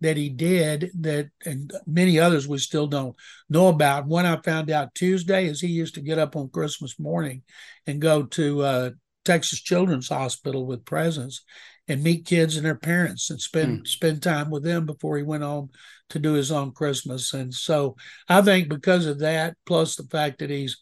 that 0.05 0.17
he 0.17 0.29
did 0.29 0.91
that 0.99 1.29
and 1.45 1.71
many 1.87 2.19
others 2.19 2.47
we 2.47 2.59
still 2.59 2.85
don't 2.85 3.15
know 3.49 3.69
about. 3.69 4.05
One 4.05 4.27
I 4.27 4.37
found 4.37 4.69
out 4.69 4.93
Tuesday 4.93 5.47
is 5.47 5.59
he 5.59 5.67
used 5.67 5.95
to 5.95 6.01
get 6.01 6.19
up 6.19 6.35
on 6.35 6.49
Christmas 6.49 6.99
morning 6.99 7.41
and 7.87 7.99
go 7.99 8.21
to 8.23 8.61
uh, 8.61 8.89
Texas 9.25 9.59
Children's 9.59 10.09
Hospital 10.09 10.67
with 10.67 10.85
presents 10.85 11.43
and 11.87 12.03
meet 12.03 12.25
kids 12.25 12.55
and 12.55 12.63
their 12.63 12.75
parents 12.75 13.31
and 13.31 13.41
spend 13.41 13.81
mm. 13.81 13.87
spend 13.87 14.21
time 14.21 14.51
with 14.51 14.63
them 14.63 14.85
before 14.85 15.17
he 15.17 15.23
went 15.23 15.41
home 15.41 15.71
to 16.09 16.19
do 16.19 16.33
his 16.33 16.51
own 16.51 16.71
Christmas. 16.71 17.33
And 17.33 17.51
so 17.51 17.95
I 18.29 18.43
think 18.43 18.69
because 18.69 19.07
of 19.07 19.17
that, 19.19 19.57
plus 19.65 19.95
the 19.95 20.03
fact 20.03 20.37
that 20.37 20.51
he's 20.51 20.77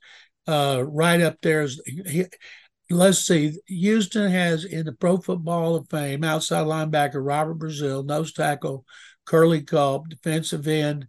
uh, 0.47 0.83
right 0.85 1.21
up 1.21 1.37
there, 1.41 1.61
is, 1.61 1.81
he, 1.85 2.25
let's 2.89 3.19
see, 3.19 3.53
Houston 3.67 4.29
has 4.29 4.65
in 4.65 4.85
the 4.85 4.91
Pro 4.91 5.15
Football 5.15 5.77
of 5.77 5.89
Fame 5.89 6.25
outside 6.25 6.67
linebacker 6.67 7.25
Robert 7.25 7.57
Brazile, 7.57 8.05
nose 8.05 8.33
tackle 8.33 8.83
Curley 9.25 9.61
Culp, 9.61 10.09
defensive 10.09 10.67
end 10.67 11.07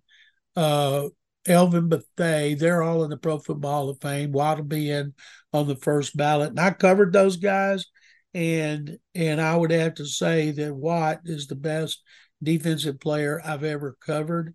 uh, 0.57 1.09
Elvin 1.47 1.89
Bethea. 1.89 2.57
They're 2.57 2.83
all 2.83 3.05
in 3.05 3.11
the 3.11 3.17
Pro 3.17 3.39
Football 3.39 3.73
Hall 3.73 3.91
of 3.91 4.01
Fame. 4.01 4.33
Will 4.33 4.63
be 4.63 4.91
in 4.91 5.15
on 5.53 5.69
the 5.69 5.77
first 5.77 6.17
ballot, 6.17 6.51
and 6.51 6.61
I 6.61 6.71
covered 6.71 7.13
those 7.13 7.37
guys. 7.37 7.87
And 8.33 8.99
and 9.15 9.41
I 9.41 9.57
would 9.57 9.71
have 9.71 9.95
to 9.95 10.07
say 10.07 10.51
that 10.53 10.75
Watt 10.75 11.21
is 11.25 11.47
the 11.47 11.55
best 11.55 12.03
defensive 12.43 12.99
player 13.01 13.41
I've 13.45 13.65
ever 13.65 13.97
covered. 14.05 14.55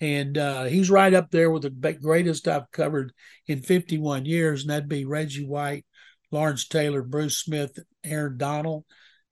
And 0.00 0.36
uh, 0.38 0.64
he's 0.64 0.90
right 0.90 1.12
up 1.12 1.30
there 1.30 1.50
with 1.50 1.62
the 1.62 1.92
greatest 1.92 2.48
I've 2.48 2.70
covered 2.72 3.12
in 3.46 3.60
51 3.60 4.24
years, 4.24 4.62
and 4.62 4.70
that'd 4.70 4.88
be 4.88 5.04
Reggie 5.04 5.46
White, 5.46 5.84
Lawrence 6.32 6.66
Taylor, 6.66 7.02
Bruce 7.02 7.36
Smith, 7.36 7.78
Aaron 8.02 8.38
Donald. 8.38 8.84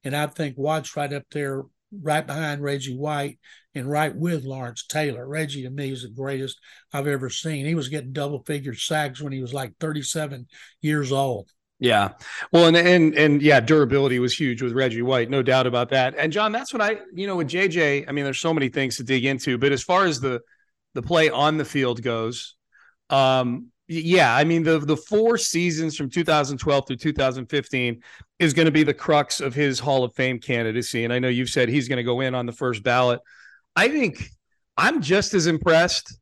And 0.05 0.15
I 0.15 0.27
think 0.27 0.57
Watt's 0.59 0.95
right 0.95 1.13
up 1.13 1.25
there, 1.33 1.63
right 1.93 2.27
behind 2.27 2.63
Reggie 2.63 2.97
White 2.97 3.39
and 3.75 3.91
right 3.91 4.15
with 4.15 4.45
Lawrence 4.45 4.85
Taylor. 4.87 5.27
Reggie 5.27 5.63
to 5.63 5.71
me 5.71 5.93
is 5.93 6.03
the 6.03 6.09
greatest 6.09 6.59
I've 6.93 7.07
ever 7.07 7.31
seen. 7.31 7.67
He 7.67 7.75
was 7.75 7.89
getting 7.89 8.13
double 8.13 8.43
figure 8.45 8.75
sacks 8.75 9.21
when 9.21 9.33
he 9.33 9.41
was 9.41 9.55
like 9.55 9.75
37 9.79 10.47
years 10.83 11.13
old. 11.13 11.51
Yeah. 11.81 12.11
Well, 12.53 12.67
and 12.67 12.77
and 12.77 13.15
and 13.15 13.41
yeah, 13.41 13.61
durability 13.61 14.19
was 14.19 14.35
huge 14.35 14.63
with 14.63 14.73
Reggie 14.73 15.03
White, 15.03 15.31
no 15.31 15.43
doubt 15.43 15.67
about 15.69 15.91
that. 15.91 16.15
And 16.19 16.33
John, 16.33 16.51
that's 16.51 16.73
what 16.73 16.83
I, 16.83 16.99
you 17.15 17.29
know, 17.29 17.37
with 17.37 17.49
JJ, 17.49 18.09
I 18.09 18.13
mean, 18.13 18.25
there's 18.25 18.41
so 18.41 18.53
many 18.53 18.69
things 18.69 18.97
to 18.97 19.05
dig 19.05 19.25
into, 19.25 19.59
but 19.59 19.71
as 19.71 19.83
far 19.83 20.05
as 20.05 20.19
the 20.19 20.41
the 20.95 21.03
play 21.03 21.31
on 21.31 21.57
the 21.57 21.65
field 21.65 22.03
goes, 22.03 22.57
um, 23.11 23.71
yeah, 23.89 24.35
I 24.35 24.45
mean 24.45 24.63
the 24.63 24.79
the 24.79 24.97
four 24.97 25.39
seasons 25.39 25.97
from 25.97 26.11
2012 26.11 26.87
through 26.87 26.97
2015 26.97 28.03
is 28.39 28.53
going 28.53 28.67
to 28.67 28.73
be 28.73 28.83
the 28.83 28.95
crux 28.95 29.41
of 29.41 29.55
his 29.55 29.81
Hall 29.81 30.05
of 30.05 30.15
Fame 30.15 30.39
candidacy. 30.39 31.05
And 31.05 31.13
I 31.13 31.19
know 31.19 31.29
you've 31.29 31.49
said 31.49 31.71
he's 31.71 31.89
going 31.89 31.97
to 31.97 32.03
go 32.03 32.21
in 32.21 32.35
on 32.35 32.45
the 32.45 32.53
first 32.53 32.83
ballot. 32.83 33.21
I 33.75 33.89
think 33.89 34.31
I'm 34.77 35.01
just 35.01 35.33
as 35.33 35.47
impressed 35.47 36.19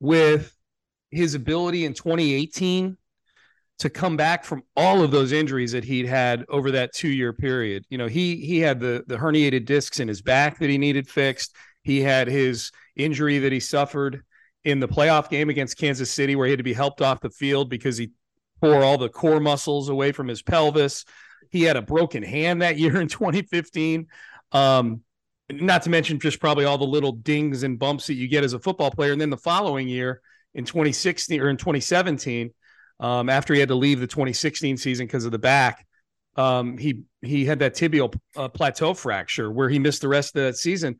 with 0.00 0.56
his 1.10 1.34
ability 1.34 1.84
in 1.84 1.92
2018 1.92 2.96
to 3.80 3.90
come 3.90 4.16
back 4.16 4.44
from 4.44 4.62
all 4.76 5.02
of 5.02 5.10
those 5.10 5.32
injuries 5.32 5.72
that 5.72 5.84
he'd 5.84 6.06
had 6.06 6.44
over 6.48 6.70
that 6.70 6.94
two 6.94 7.08
year 7.08 7.32
period. 7.34 7.84
You 7.90 7.98
know, 7.98 8.06
he 8.06 8.36
he 8.36 8.60
had 8.60 8.80
the 8.80 9.04
the 9.06 9.16
herniated 9.16 9.66
discs 9.66 10.00
in 10.00 10.08
his 10.08 10.22
back 10.22 10.58
that 10.58 10.70
he 10.70 10.78
needed 10.78 11.06
fixed. 11.06 11.54
He 11.82 12.00
had 12.00 12.28
his 12.28 12.72
injury 12.96 13.38
that 13.40 13.52
he 13.52 13.60
suffered 13.60 14.22
in 14.64 14.80
the 14.80 14.88
playoff 14.88 15.28
game 15.28 15.48
against 15.48 15.78
Kansas 15.78 16.10
City, 16.10 16.36
where 16.36 16.46
he 16.46 16.52
had 16.52 16.58
to 16.58 16.64
be 16.64 16.72
helped 16.72 17.00
off 17.00 17.20
the 17.20 17.30
field 17.30 17.70
because 17.70 17.96
he 17.96 18.10
tore 18.62 18.82
all 18.82 18.98
the 18.98 19.08
core 19.08 19.40
muscles 19.40 19.88
away 19.88 20.12
from 20.12 20.28
his 20.28 20.42
pelvis. 20.42 21.04
He 21.50 21.62
had 21.62 21.76
a 21.76 21.82
broken 21.82 22.22
hand 22.22 22.62
that 22.62 22.78
year 22.78 23.00
in 23.00 23.08
2015. 23.08 24.06
Um, 24.52 25.02
not 25.52 25.82
to 25.82 25.90
mention 25.90 26.20
just 26.20 26.40
probably 26.40 26.64
all 26.64 26.78
the 26.78 26.84
little 26.84 27.12
dings 27.12 27.62
and 27.62 27.78
bumps 27.78 28.06
that 28.06 28.14
you 28.14 28.28
get 28.28 28.44
as 28.44 28.52
a 28.52 28.58
football 28.58 28.90
player. 28.90 29.12
And 29.12 29.20
then 29.20 29.30
the 29.30 29.36
following 29.36 29.88
year, 29.88 30.20
in 30.54 30.64
2016 30.64 31.40
or 31.40 31.48
in 31.48 31.56
2017, 31.56 32.52
um, 32.98 33.28
after 33.28 33.54
he 33.54 33.60
had 33.60 33.68
to 33.68 33.74
leave 33.74 34.00
the 34.00 34.06
2016 34.06 34.76
season 34.76 35.06
because 35.06 35.24
of 35.24 35.32
the 35.32 35.38
back, 35.38 35.86
um, 36.36 36.78
he 36.78 37.02
he 37.22 37.44
had 37.44 37.58
that 37.60 37.74
tibial 37.74 38.14
uh, 38.36 38.48
plateau 38.48 38.94
fracture 38.94 39.50
where 39.50 39.68
he 39.68 39.78
missed 39.78 40.02
the 40.02 40.08
rest 40.08 40.36
of 40.36 40.42
that 40.42 40.56
season. 40.56 40.96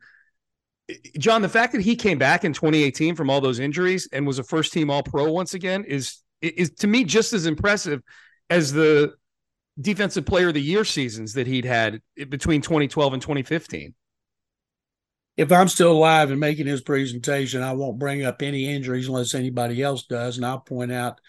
John, 1.17 1.41
the 1.41 1.49
fact 1.49 1.73
that 1.73 1.81
he 1.81 1.95
came 1.95 2.17
back 2.17 2.43
in 2.43 2.53
2018 2.53 3.15
from 3.15 3.29
all 3.29 3.41
those 3.41 3.59
injuries 3.59 4.07
and 4.11 4.25
was 4.25 4.39
a 4.39 4.43
first 4.43 4.73
team 4.73 4.89
All 4.89 5.03
Pro 5.03 5.31
once 5.31 5.53
again 5.53 5.83
is 5.85 6.19
is 6.41 6.71
to 6.71 6.87
me 6.87 7.03
just 7.03 7.33
as 7.33 7.45
impressive 7.45 8.01
as 8.49 8.73
the 8.73 9.13
defensive 9.79 10.25
player 10.25 10.49
of 10.49 10.53
the 10.53 10.61
year 10.61 10.83
seasons 10.83 11.33
that 11.33 11.47
he'd 11.47 11.65
had 11.65 12.01
between 12.29 12.61
2012 12.61 13.13
and 13.13 13.21
2015 13.21 13.93
if 15.37 15.51
I'm 15.51 15.67
still 15.67 15.91
alive 15.91 16.29
and 16.29 16.39
making 16.39 16.67
his 16.67 16.81
presentation, 16.81 17.63
I 17.63 17.73
won't 17.73 17.99
bring 17.99 18.23
up 18.23 18.41
any 18.41 18.73
injuries 18.73 19.07
unless 19.07 19.33
anybody 19.33 19.81
else 19.81 20.03
does. 20.03 20.37
And 20.37 20.45
I'll 20.45 20.59
point 20.59 20.91
out 20.91 21.19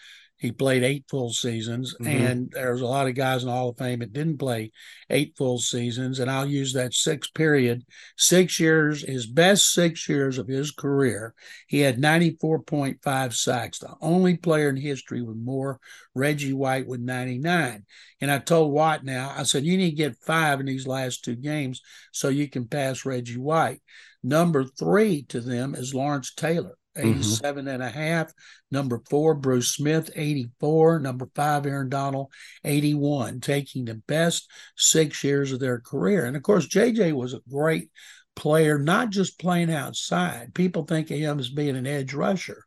he 0.43 0.51
played 0.51 0.83
eight 0.83 1.05
full 1.09 1.31
seasons, 1.31 1.95
mm-hmm. 1.95 2.05
and 2.05 2.51
there's 2.51 2.81
a 2.81 2.85
lot 2.85 3.07
of 3.07 3.15
guys 3.15 3.43
in 3.43 3.47
the 3.47 3.53
Hall 3.53 3.69
of 3.69 3.77
Fame 3.77 3.99
that 3.99 4.11
didn't 4.11 4.39
play 4.39 4.73
eight 5.09 5.37
full 5.37 5.57
seasons. 5.57 6.19
And 6.19 6.29
I'll 6.29 6.45
use 6.45 6.73
that 6.73 6.93
six 6.93 7.29
period, 7.29 7.85
six 8.17 8.59
years, 8.59 9.03
his 9.03 9.25
best 9.25 9.71
six 9.71 10.09
years 10.09 10.37
of 10.37 10.49
his 10.49 10.71
career. 10.71 11.33
He 11.67 11.79
had 11.79 11.97
94.5 11.97 13.33
sacks, 13.33 13.79
the 13.79 13.95
only 14.01 14.35
player 14.35 14.67
in 14.67 14.75
history 14.75 15.21
with 15.21 15.37
more. 15.37 15.79
Reggie 16.13 16.51
White 16.51 16.87
with 16.87 16.99
99. 16.99 17.85
And 18.19 18.29
I 18.29 18.39
told 18.39 18.73
Watt 18.73 19.05
now, 19.05 19.33
I 19.35 19.43
said, 19.43 19.63
you 19.63 19.77
need 19.77 19.91
to 19.91 19.95
get 19.95 20.17
five 20.17 20.59
in 20.59 20.65
these 20.65 20.85
last 20.85 21.23
two 21.23 21.35
games 21.35 21.81
so 22.11 22.27
you 22.27 22.49
can 22.49 22.67
pass 22.67 23.05
Reggie 23.05 23.37
White. 23.37 23.81
Number 24.21 24.65
three 24.65 25.23
to 25.29 25.39
them 25.39 25.73
is 25.73 25.95
Lawrence 25.95 26.33
Taylor 26.33 26.75
87 26.95 27.65
mm-hmm. 27.65 27.67
and 27.67 27.83
a 27.83 27.89
half. 27.89 28.31
Number 28.71 29.01
four, 29.09 29.35
Bruce 29.35 29.75
Smith, 29.75 30.09
84. 30.15 30.99
Number 30.99 31.27
five, 31.35 31.65
Aaron 31.65 31.89
Donald, 31.89 32.31
81, 32.63 33.39
taking 33.39 33.85
the 33.85 33.95
best 33.95 34.49
six 34.77 35.23
years 35.23 35.51
of 35.51 35.59
their 35.59 35.79
career. 35.79 36.25
And 36.25 36.35
of 36.35 36.43
course, 36.43 36.67
JJ 36.67 37.13
was 37.13 37.33
a 37.33 37.41
great 37.49 37.89
player, 38.35 38.79
not 38.79 39.09
just 39.09 39.39
playing 39.39 39.71
outside. 39.71 40.53
People 40.53 40.83
think 40.83 41.11
of 41.11 41.17
him 41.17 41.39
as 41.39 41.49
being 41.49 41.75
an 41.75 41.87
edge 41.87 42.13
rusher. 42.13 42.65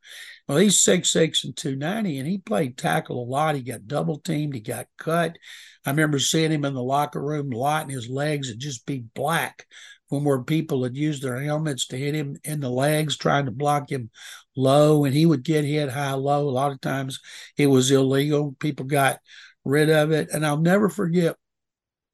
Well, 0.49 0.59
he's 0.59 0.79
six 0.79 1.11
six 1.11 1.45
and 1.45 1.57
290, 1.57 2.19
and 2.19 2.29
he 2.29 2.39
played 2.39 2.79
tackle 2.79 3.21
a 3.21 3.27
lot. 3.27 3.57
He 3.57 3.63
got 3.63 3.89
double 3.89 4.19
teamed, 4.21 4.55
he 4.55 4.61
got 4.61 4.87
cut. 4.97 5.37
I 5.85 5.91
remember 5.91 6.19
seeing 6.19 6.53
him 6.53 6.65
in 6.65 6.75
the 6.75 6.83
locker 6.83 7.21
room 7.21 7.53
a 7.53 7.57
lot, 7.57 7.83
and 7.83 7.91
his 7.91 8.09
legs 8.09 8.49
would 8.49 8.61
just 8.61 8.87
be 8.87 9.05
black 9.15 9.67
from 10.09 10.25
where 10.25 10.43
people 10.43 10.85
had 10.85 10.97
used 10.97 11.23
their 11.23 11.41
helmets 11.41 11.87
to 11.89 11.97
hit 11.97 12.15
him 12.15 12.37
in 12.45 12.61
the 12.61 12.71
legs, 12.71 13.17
trying 13.17 13.47
to 13.47 13.51
block 13.51 13.91
him 13.91 14.11
low, 14.57 15.05
and 15.05 15.15
he 15.15 15.27
would 15.27 15.43
get 15.43 15.65
hit 15.65 15.91
high 15.91 16.13
low. 16.13 16.49
A 16.49 16.51
lot 16.51 16.73
of 16.73 16.81
times 16.81 17.21
it 17.57 17.67
was 17.67 17.91
illegal. 17.91 18.55
People 18.61 18.87
got 18.87 19.21
rid 19.65 19.91
of 19.91 20.13
it. 20.13 20.29
And 20.33 20.47
I'll 20.47 20.57
never 20.57 20.89
forget 20.89 21.37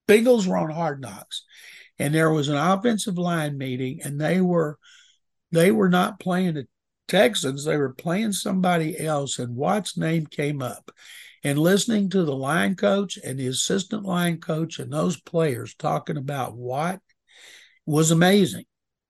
Bengals 0.08 0.46
were 0.46 0.56
on 0.56 0.70
hard 0.70 1.00
knocks. 1.00 1.44
And 1.98 2.14
there 2.14 2.30
was 2.30 2.48
an 2.48 2.56
offensive 2.56 3.18
line 3.18 3.58
meeting, 3.58 4.00
and 4.02 4.20
they 4.20 4.40
were 4.40 4.78
they 5.52 5.70
were 5.70 5.90
not 5.90 6.18
playing 6.18 6.54
the 6.54 6.66
Texans, 7.08 7.64
they 7.64 7.76
were 7.76 7.92
playing 7.92 8.32
somebody 8.32 8.98
else, 8.98 9.38
and 9.38 9.54
Watt's 9.54 9.98
name 9.98 10.26
came 10.26 10.62
up. 10.62 10.90
And 11.44 11.58
listening 11.58 12.08
to 12.10 12.24
the 12.24 12.34
line 12.34 12.74
coach 12.76 13.18
and 13.22 13.38
the 13.38 13.48
assistant 13.48 14.04
line 14.04 14.38
coach 14.38 14.78
and 14.78 14.92
those 14.92 15.20
players 15.20 15.74
talking 15.74 16.16
about 16.16 16.56
Watt 16.56 17.00
was 17.86 18.10
amazing. 18.10 18.64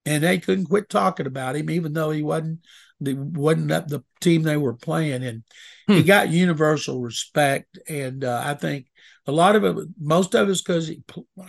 And 0.05 0.25
they 0.25 0.39
couldn't 0.39 0.67
quit 0.67 0.89
talking 0.89 1.27
about 1.27 1.55
him, 1.55 1.71
even 1.71 1.93
though 1.93 2.11
he 2.11 2.23
wasn't 2.23 2.61
the 3.01 3.15
wasn't 3.15 3.69
the 3.69 4.03
team 4.21 4.43
they 4.43 4.57
were 4.57 4.75
playing. 4.75 5.23
And 5.23 5.45
hmm. 5.87 5.95
he 5.95 6.03
got 6.03 6.31
universal 6.31 7.01
respect. 7.01 7.79
And 7.89 8.25
uh, 8.25 8.43
I 8.45 8.55
think 8.55 8.87
a 9.27 9.33
lot 9.33 9.55
of 9.55 9.65
it, 9.65 9.87
most 10.01 10.35
of 10.35 10.49
it 10.49 10.53
is 10.53 10.63
because 10.63 10.91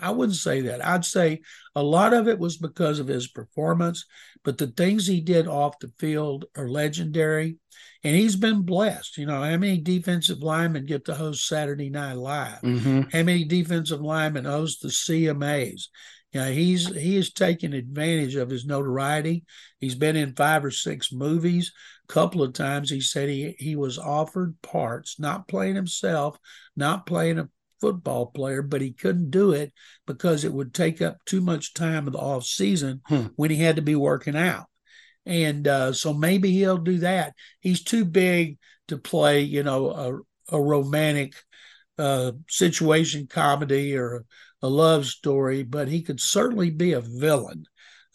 I 0.02 0.12
wouldn't 0.12 0.38
say 0.38 0.62
that. 0.62 0.86
I'd 0.86 1.06
say 1.06 1.42
a 1.76 1.82
lot 1.82 2.14
of 2.14 2.28
it 2.28 2.38
was 2.38 2.58
because 2.58 3.00
of 3.00 3.08
his 3.08 3.28
performance, 3.28 4.06
but 4.44 4.58
the 4.58 4.68
things 4.68 5.08
he 5.08 5.22
did 5.22 5.48
off 5.48 5.80
the 5.80 5.92
field 5.98 6.46
are 6.56 6.70
legendary. 6.70 7.58
And 8.04 8.16
he's 8.16 8.36
been 8.36 8.62
blessed. 8.62 9.18
You 9.18 9.26
know, 9.26 9.42
how 9.42 9.58
many 9.58 9.80
defensive 9.80 10.40
linemen 10.40 10.86
get 10.86 11.06
to 11.06 11.16
host 11.16 11.48
Saturday 11.48 11.90
Night 11.90 12.18
Live? 12.18 12.62
Mm-hmm. 12.62 13.02
How 13.12 13.24
many 13.24 13.46
defensive 13.46 14.02
linemen 14.02 14.46
host 14.46 14.82
the 14.82 14.90
CMAs? 14.90 15.88
You 16.34 16.42
know, 16.42 16.52
he's 16.52 16.88
he 16.88 17.16
is 17.16 17.32
taking 17.32 17.74
advantage 17.74 18.36
of 18.36 18.50
his 18.50 18.66
notoriety. 18.66 19.46
He's 19.80 19.96
been 19.96 20.16
in 20.16 20.36
five 20.36 20.66
or 20.66 20.72
six 20.72 21.12
movies. 21.12 21.72
A 22.10 22.14
couple 22.14 22.44
of 22.44 22.54
times 22.54 22.90
he 22.90 23.02
said 23.02 23.30
he 23.30 23.56
he 23.58 23.76
was 23.76 23.98
offered 23.98 24.60
parts, 24.62 25.20
not 25.20 25.48
playing 25.48 25.76
himself, 25.76 26.38
not 26.76 27.06
playing 27.06 27.40
a 27.40 27.50
football 27.84 28.28
player, 28.28 28.62
but 28.62 28.80
he 28.80 28.94
couldn't 28.94 29.30
do 29.30 29.52
it 29.52 29.74
because 30.08 30.46
it 30.46 30.54
would 30.54 30.74
take 30.74 31.02
up 31.02 31.18
too 31.26 31.42
much 31.42 31.74
time 31.74 32.08
of 32.08 32.14
the 32.14 32.20
off 32.20 32.46
season 32.46 33.02
hmm. 33.08 33.26
when 33.36 33.52
he 33.52 33.58
had 33.58 33.76
to 33.76 33.82
be 33.82 33.94
working 33.94 34.38
out. 34.38 34.68
And 35.26 35.68
uh, 35.68 35.92
so 35.92 36.14
maybe 36.14 36.52
he'll 36.52 36.78
do 36.78 37.00
that. 37.00 37.34
He's 37.60 37.84
too 37.84 38.06
big 38.06 38.58
to 38.88 38.98
play, 38.98 39.42
you 39.42 39.64
know, 39.64 39.90
a, 40.50 40.56
a 40.56 40.62
romantic 40.62 41.34
uh, 41.98 42.32
situation 42.48 43.28
comedy 43.28 43.98
or 43.98 44.24
a 44.62 44.70
love 44.70 45.06
story, 45.06 45.64
but 45.64 45.90
he 45.90 46.04
could 46.04 46.22
certainly 46.22 46.70
be 46.70 46.94
a 46.94 47.02
villain. 47.02 47.66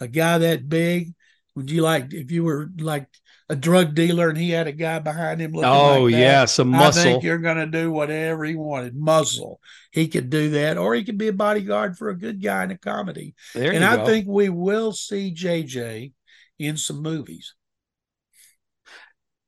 A 0.00 0.08
guy 0.08 0.38
that 0.38 0.70
big, 0.70 1.12
would 1.54 1.70
you 1.70 1.82
like 1.82 2.14
if 2.14 2.30
you 2.30 2.42
were 2.42 2.70
like 2.78 3.06
a 3.50 3.56
drug 3.56 3.94
dealer 3.94 4.28
and 4.28 4.38
he 4.38 4.50
had 4.50 4.66
a 4.66 4.72
guy 4.72 4.98
behind 4.98 5.40
him 5.40 5.52
looking 5.52 5.70
oh 5.70 6.02
like 6.04 6.12
yeah 6.12 6.44
some 6.44 6.68
muscle 6.68 7.00
i 7.00 7.04
think 7.04 7.22
you're 7.22 7.38
going 7.38 7.56
to 7.56 7.66
do 7.66 7.90
whatever 7.90 8.44
he 8.44 8.54
wanted. 8.54 8.94
Muscle 8.94 9.60
he 9.90 10.06
could 10.06 10.28
do 10.28 10.50
that 10.50 10.76
or 10.76 10.94
he 10.94 11.04
could 11.04 11.18
be 11.18 11.28
a 11.28 11.32
bodyguard 11.32 11.96
for 11.96 12.10
a 12.10 12.18
good 12.18 12.42
guy 12.42 12.64
in 12.64 12.70
a 12.70 12.78
comedy. 12.78 13.34
There 13.54 13.72
and 13.72 13.84
i 13.84 13.96
go. 13.96 14.06
think 14.06 14.26
we 14.28 14.48
will 14.48 14.92
see 14.92 15.34
jj 15.34 16.12
in 16.58 16.76
some 16.76 17.02
movies. 17.02 17.54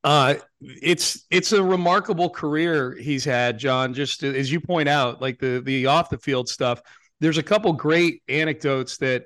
Uh 0.02 0.36
it's 0.60 1.26
it's 1.30 1.52
a 1.52 1.62
remarkable 1.62 2.30
career 2.30 2.96
he's 2.96 3.24
had 3.24 3.58
john. 3.58 3.92
Just 3.92 4.22
as 4.22 4.50
you 4.50 4.60
point 4.60 4.88
out 4.88 5.20
like 5.20 5.38
the 5.38 5.60
the 5.64 5.86
off 5.86 6.08
the 6.08 6.18
field 6.18 6.48
stuff 6.48 6.80
there's 7.20 7.38
a 7.38 7.42
couple 7.42 7.72
great 7.74 8.22
anecdotes 8.28 8.96
that 8.98 9.24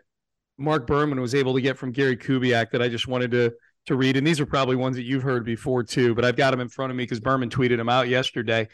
mark 0.59 0.87
berman 0.87 1.21
was 1.21 1.35
able 1.35 1.54
to 1.54 1.61
get 1.61 1.76
from 1.76 1.90
gary 1.90 2.16
kubiak 2.16 2.71
that 2.71 2.81
i 2.81 2.88
just 2.88 3.09
wanted 3.09 3.33
to 3.33 3.52
to 3.87 3.97
read 3.97 4.17
and 4.17 4.26
these 4.26 4.41
are 4.41 4.47
probably 4.47 4.76
ones 4.76 4.97
that 4.97 5.05
you've 5.05 5.23
heard 5.23 5.45
before 5.45 5.83
too 5.83 6.14
but 6.14 6.25
i've 6.25 6.37
got 6.37 6.50
them 6.50 6.61
in 6.61 6.69
front 6.69 6.91
of 6.91 6.97
me 6.97 7.05
because 7.05 7.21
berman 7.21 7.50
tweeted 7.50 7.76
them 7.76 7.88
out 7.88 8.09
yesterday 8.09 8.67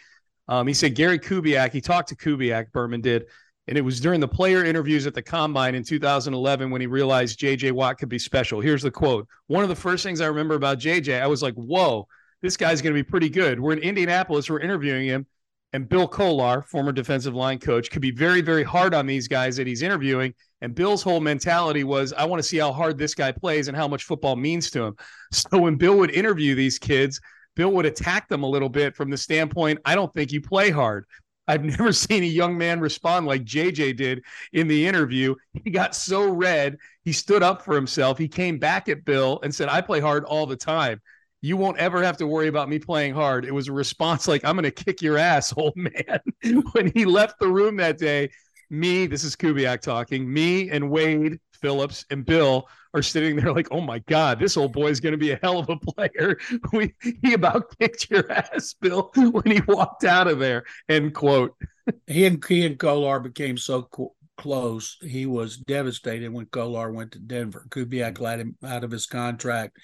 um, 0.49 0.67
he 0.67 0.75
said 0.75 0.95
gary 0.95 1.19
kubiak 1.19 1.73
he 1.73 1.81
talked 1.81 2.09
to 2.09 2.17
kubiak 2.17 2.71
berman 2.73 3.01
did 3.01 3.27
and 3.71 3.79
it 3.79 3.83
was 3.83 4.01
during 4.01 4.19
the 4.19 4.29
player 4.29 4.65
interviews 4.65 5.07
at 5.07 5.15
the 5.15 5.23
combine 5.23 5.77
in 5.77 5.85
2011 5.85 6.71
when 6.71 6.81
he 6.81 6.89
realized 6.89 7.39
JJ 7.39 7.71
Watt 7.71 7.99
could 7.99 8.09
be 8.09 8.19
special. 8.19 8.61
Here's 8.61 8.83
the 8.83 8.91
quote. 8.91 9.29
One 9.47 9.63
of 9.63 9.69
the 9.69 9.77
first 9.77 10.03
things 10.03 10.21
I 10.21 10.27
remember 10.27 10.55
about 10.55 10.81
JJ, 10.81 11.23
I 11.23 11.29
was 11.29 11.41
like, 11.41 11.55
whoa, 11.55 12.09
this 12.43 12.57
guy's 12.57 12.83
going 12.83 12.95
to 12.95 12.99
be 12.99 13.09
pretty 13.09 13.29
good. 13.29 13.61
We're 13.61 13.75
in 13.75 13.79
Indianapolis, 13.79 14.51
we're 14.51 14.59
interviewing 14.59 15.07
him. 15.07 15.25
And 15.73 15.89
Bill 15.89 16.09
Kollar, 16.09 16.63
former 16.63 16.91
defensive 16.91 17.35
line 17.35 17.59
coach, 17.59 17.91
could 17.91 18.03
be 18.03 18.11
very, 18.11 18.41
very 18.41 18.65
hard 18.65 18.93
on 18.93 19.07
these 19.07 19.29
guys 19.29 19.57
that 19.57 19.67
he's 19.67 19.83
interviewing. 19.83 20.35
And 20.63 20.75
Bill's 20.75 21.03
whole 21.03 21.21
mentality 21.21 21.85
was, 21.85 22.13
I 22.13 22.25
want 22.25 22.43
to 22.43 22.49
see 22.49 22.59
how 22.59 22.73
hard 22.73 22.99
this 22.99 23.15
guy 23.15 23.31
plays 23.31 23.69
and 23.69 23.77
how 23.77 23.87
much 23.87 24.05
football 24.05 24.37
means 24.37 24.71
to 24.73 24.83
him. 24.83 24.97
So 25.33 25.61
when 25.61 25.77
Bill 25.77 25.97
would 25.99 26.11
interview 26.11 26.55
these 26.55 26.79
kids, 26.79 27.21
Bill 27.55 27.71
would 27.73 27.87
attack 27.87 28.29
them 28.29 28.43
a 28.43 28.49
little 28.49 28.69
bit 28.69 28.97
from 28.97 29.11
the 29.11 29.17
standpoint, 29.17 29.79
I 29.85 29.95
don't 29.95 30.13
think 30.13 30.33
you 30.33 30.41
play 30.41 30.71
hard. 30.71 31.05
I've 31.47 31.65
never 31.79 31.93
seen 31.93 32.23
a 32.23 32.27
young 32.27 32.59
man 32.59 32.81
respond 32.81 33.27
like 33.27 33.45
JJ 33.45 33.97
did 33.97 34.23
in 34.53 34.69
the 34.69 34.87
interview. 34.87 35.35
He 35.65 35.71
got 35.71 35.95
so 35.95 36.29
red, 36.29 36.79
he 37.05 37.13
stood 37.13 37.43
up 37.43 37.63
for 37.63 37.75
himself. 37.75 38.19
He 38.19 38.29
came 38.29 38.59
back 38.59 38.89
at 38.89 39.05
Bill 39.05 39.41
and 39.43 39.55
said, 39.55 39.69
I 39.69 39.81
play 39.81 40.01
hard 40.01 40.25
all 40.25 40.47
the 40.47 40.57
time. 40.57 41.01
You 41.43 41.57
won't 41.57 41.79
ever 41.79 42.03
have 42.03 42.17
to 42.19 42.27
worry 42.27 42.49
about 42.49 42.69
me 42.69 42.79
playing 42.79 43.15
hard. 43.15 43.45
It 43.45 43.55
was 43.55 43.69
a 43.69 43.73
response 43.73 44.29
like, 44.29 44.45
I'm 44.45 44.57
going 44.57 44.65
to 44.65 44.71
kick 44.71 45.01
your 45.01 45.17
ass, 45.17 45.55
old 45.57 45.75
man. 45.77 46.21
when 46.73 46.93
he 46.93 47.05
left 47.05 47.39
the 47.39 47.49
room 47.49 47.77
that 47.77 47.99
day, 47.99 48.31
me, 48.69 49.07
this 49.07 49.25
is 49.25 49.37
Kubiak 49.37 49.81
talking, 49.81 50.33
me 50.33 50.71
and 50.71 50.91
Wade 50.91 51.41
Phillips 51.61 52.05
and 52.11 52.25
Bill 52.25 52.69
are 52.95 53.03
sitting 53.03 53.37
there 53.37 53.53
like, 53.53 53.69
oh 53.71 53.81
my 53.81 54.01
God, 54.01 54.39
this 54.39 54.57
old 54.57 54.73
boy 54.73 54.89
is 54.89 55.01
going 55.01 55.13
to 55.13 55.19
be 55.19 55.33
a 55.33 55.39
hell 55.43 55.59
of 55.59 55.69
a 55.69 55.77
player. 55.77 56.39
We, 56.73 56.95
he 57.23 57.35
about 57.35 57.77
kicked 57.79 58.11
your 58.11 58.31
ass, 58.31 58.75
Bill, 58.81 59.11
when 59.15 59.51
he 59.51 59.61
walked 59.67 60.05
out 60.05 60.29
of 60.29 60.39
there. 60.39 60.65
End 60.89 61.15
quote. 61.15 61.55
he 62.07 62.27
and 62.27 62.45
he 62.45 62.65
and 62.65 62.79
Kollar 62.79 63.21
became 63.21 63.57
so 63.57 63.89
close. 64.37 64.97
He 65.03 65.27
was 65.27 65.57
devastated 65.57 66.33
when 66.33 66.47
Kollar 66.47 66.93
went 66.93 67.13
to 67.13 67.19
Denver. 67.19 67.67
Kubiak 67.71 68.21
let 68.21 68.41
him 68.41 68.57
out 68.65 68.85
of 68.85 68.91
his 68.91 69.07
contract. 69.07 69.77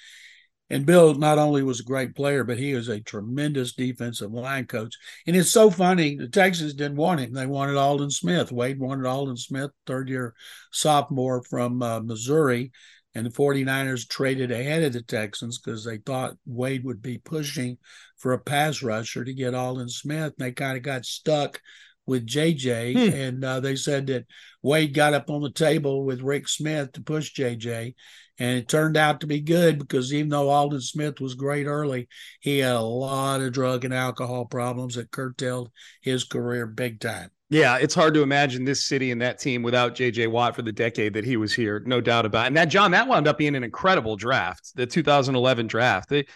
And 0.69 0.85
Bill 0.85 1.15
not 1.15 1.39
only 1.39 1.63
was 1.63 1.79
a 1.81 1.85
great 1.85 2.17
player, 2.17 2.43
but 2.43 2.59
he 2.59 2.75
was 2.75 2.89
a 2.89 3.01
tremendous 3.01 3.73
defensive 3.73 4.33
line 4.33 4.67
coach. 4.67 4.97
And 5.27 5.37
it's 5.37 5.51
so 5.51 5.71
funny, 5.71 6.17
the 6.17 6.29
Texans 6.29 6.75
didn't 6.75 6.97
want 6.97 7.21
him. 7.21 7.33
They 7.33 7.47
wanted 7.47 7.77
Aldon 7.77 8.11
Smith. 8.11 8.51
Wade 8.51 8.81
wanted 8.81 9.07
Aldon 9.07 9.37
Smith, 9.37 9.71
third 9.87 10.09
year 10.09 10.35
sophomore 10.73 11.43
from 11.43 11.83
uh, 11.83 12.01
Missouri. 12.01 12.73
and 13.15 13.25
the 13.25 13.31
49ers 13.31 14.09
traded 14.09 14.51
ahead 14.51 14.83
of 14.83 14.93
the 14.93 15.03
Texans 15.03 15.59
because 15.59 15.85
they 15.85 15.99
thought 15.99 16.37
Wade 16.45 16.85
would 16.85 17.01
be 17.01 17.19
pushing 17.19 17.79
for 18.19 18.33
a 18.33 18.39
pass 18.39 18.83
rusher 18.83 19.25
to 19.25 19.33
get 19.33 19.55
Aldon 19.55 19.89
Smith. 19.89 20.35
And 20.39 20.47
they 20.47 20.53
kind 20.53 20.77
of 20.77 20.83
got 20.83 21.07
stuck 21.07 21.61
with 22.07 22.27
JJ. 22.27 22.93
Hmm. 22.93 23.15
And 23.15 23.45
uh, 23.45 23.61
they 23.61 23.77
said 23.77 24.07
that 24.09 24.27
Wade 24.63 24.95
got 24.95 25.15
up 25.15 25.31
on 25.31 25.43
the 25.43 25.51
table 25.51 26.05
with 26.05 26.23
Rick 26.23 26.49
Smith 26.49 26.93
to 26.93 27.03
push 27.03 27.35
JJ. 27.35 27.95
And 28.39 28.59
it 28.59 28.69
turned 28.69 28.97
out 28.97 29.21
to 29.21 29.27
be 29.27 29.41
good 29.41 29.79
because 29.79 30.13
even 30.13 30.29
though 30.29 30.51
Aldon 30.51 30.83
Smith 30.83 31.21
was 31.21 31.35
great 31.35 31.67
early, 31.67 32.09
he 32.41 32.59
had 32.59 32.77
a 32.77 32.81
lot 32.81 33.41
of 33.41 33.53
drug 33.53 33.85
and 33.85 33.95
alcohol 33.95 34.45
problems 34.45 34.97
that 34.97 35.11
curtailed 35.11 35.71
his 36.03 36.25
career 36.25 36.67
big 36.67 37.01
time. 37.01 37.31
Yeah, 37.49 37.77
it's 37.77 37.95
hard 37.95 38.13
to 38.15 38.23
imagine 38.23 38.65
this 38.65 38.85
city 38.85 39.13
and 39.13 39.23
that 39.23 39.39
team 39.39 39.63
without 39.63 39.95
JJ 39.95 40.31
Watt 40.31 40.57
for 40.57 40.63
the 40.63 40.73
decade 40.73 41.15
that 41.15 41.25
he 41.25 41.37
was 41.37 41.55
here, 41.55 41.81
no 41.87 42.01
doubt 42.01 42.27
about 42.27 42.45
it. 42.45 42.47
And 42.49 42.57
that 42.57 42.69
John, 42.69 42.91
that 42.91 43.07
wound 43.07 43.29
up 43.29 43.39
being 43.39 43.55
an 43.55 43.63
incredible 43.63 44.17
draft, 44.17 44.73
the 44.75 44.85
2011 44.85 45.69
draft. 45.69 46.09
They, 46.09 46.27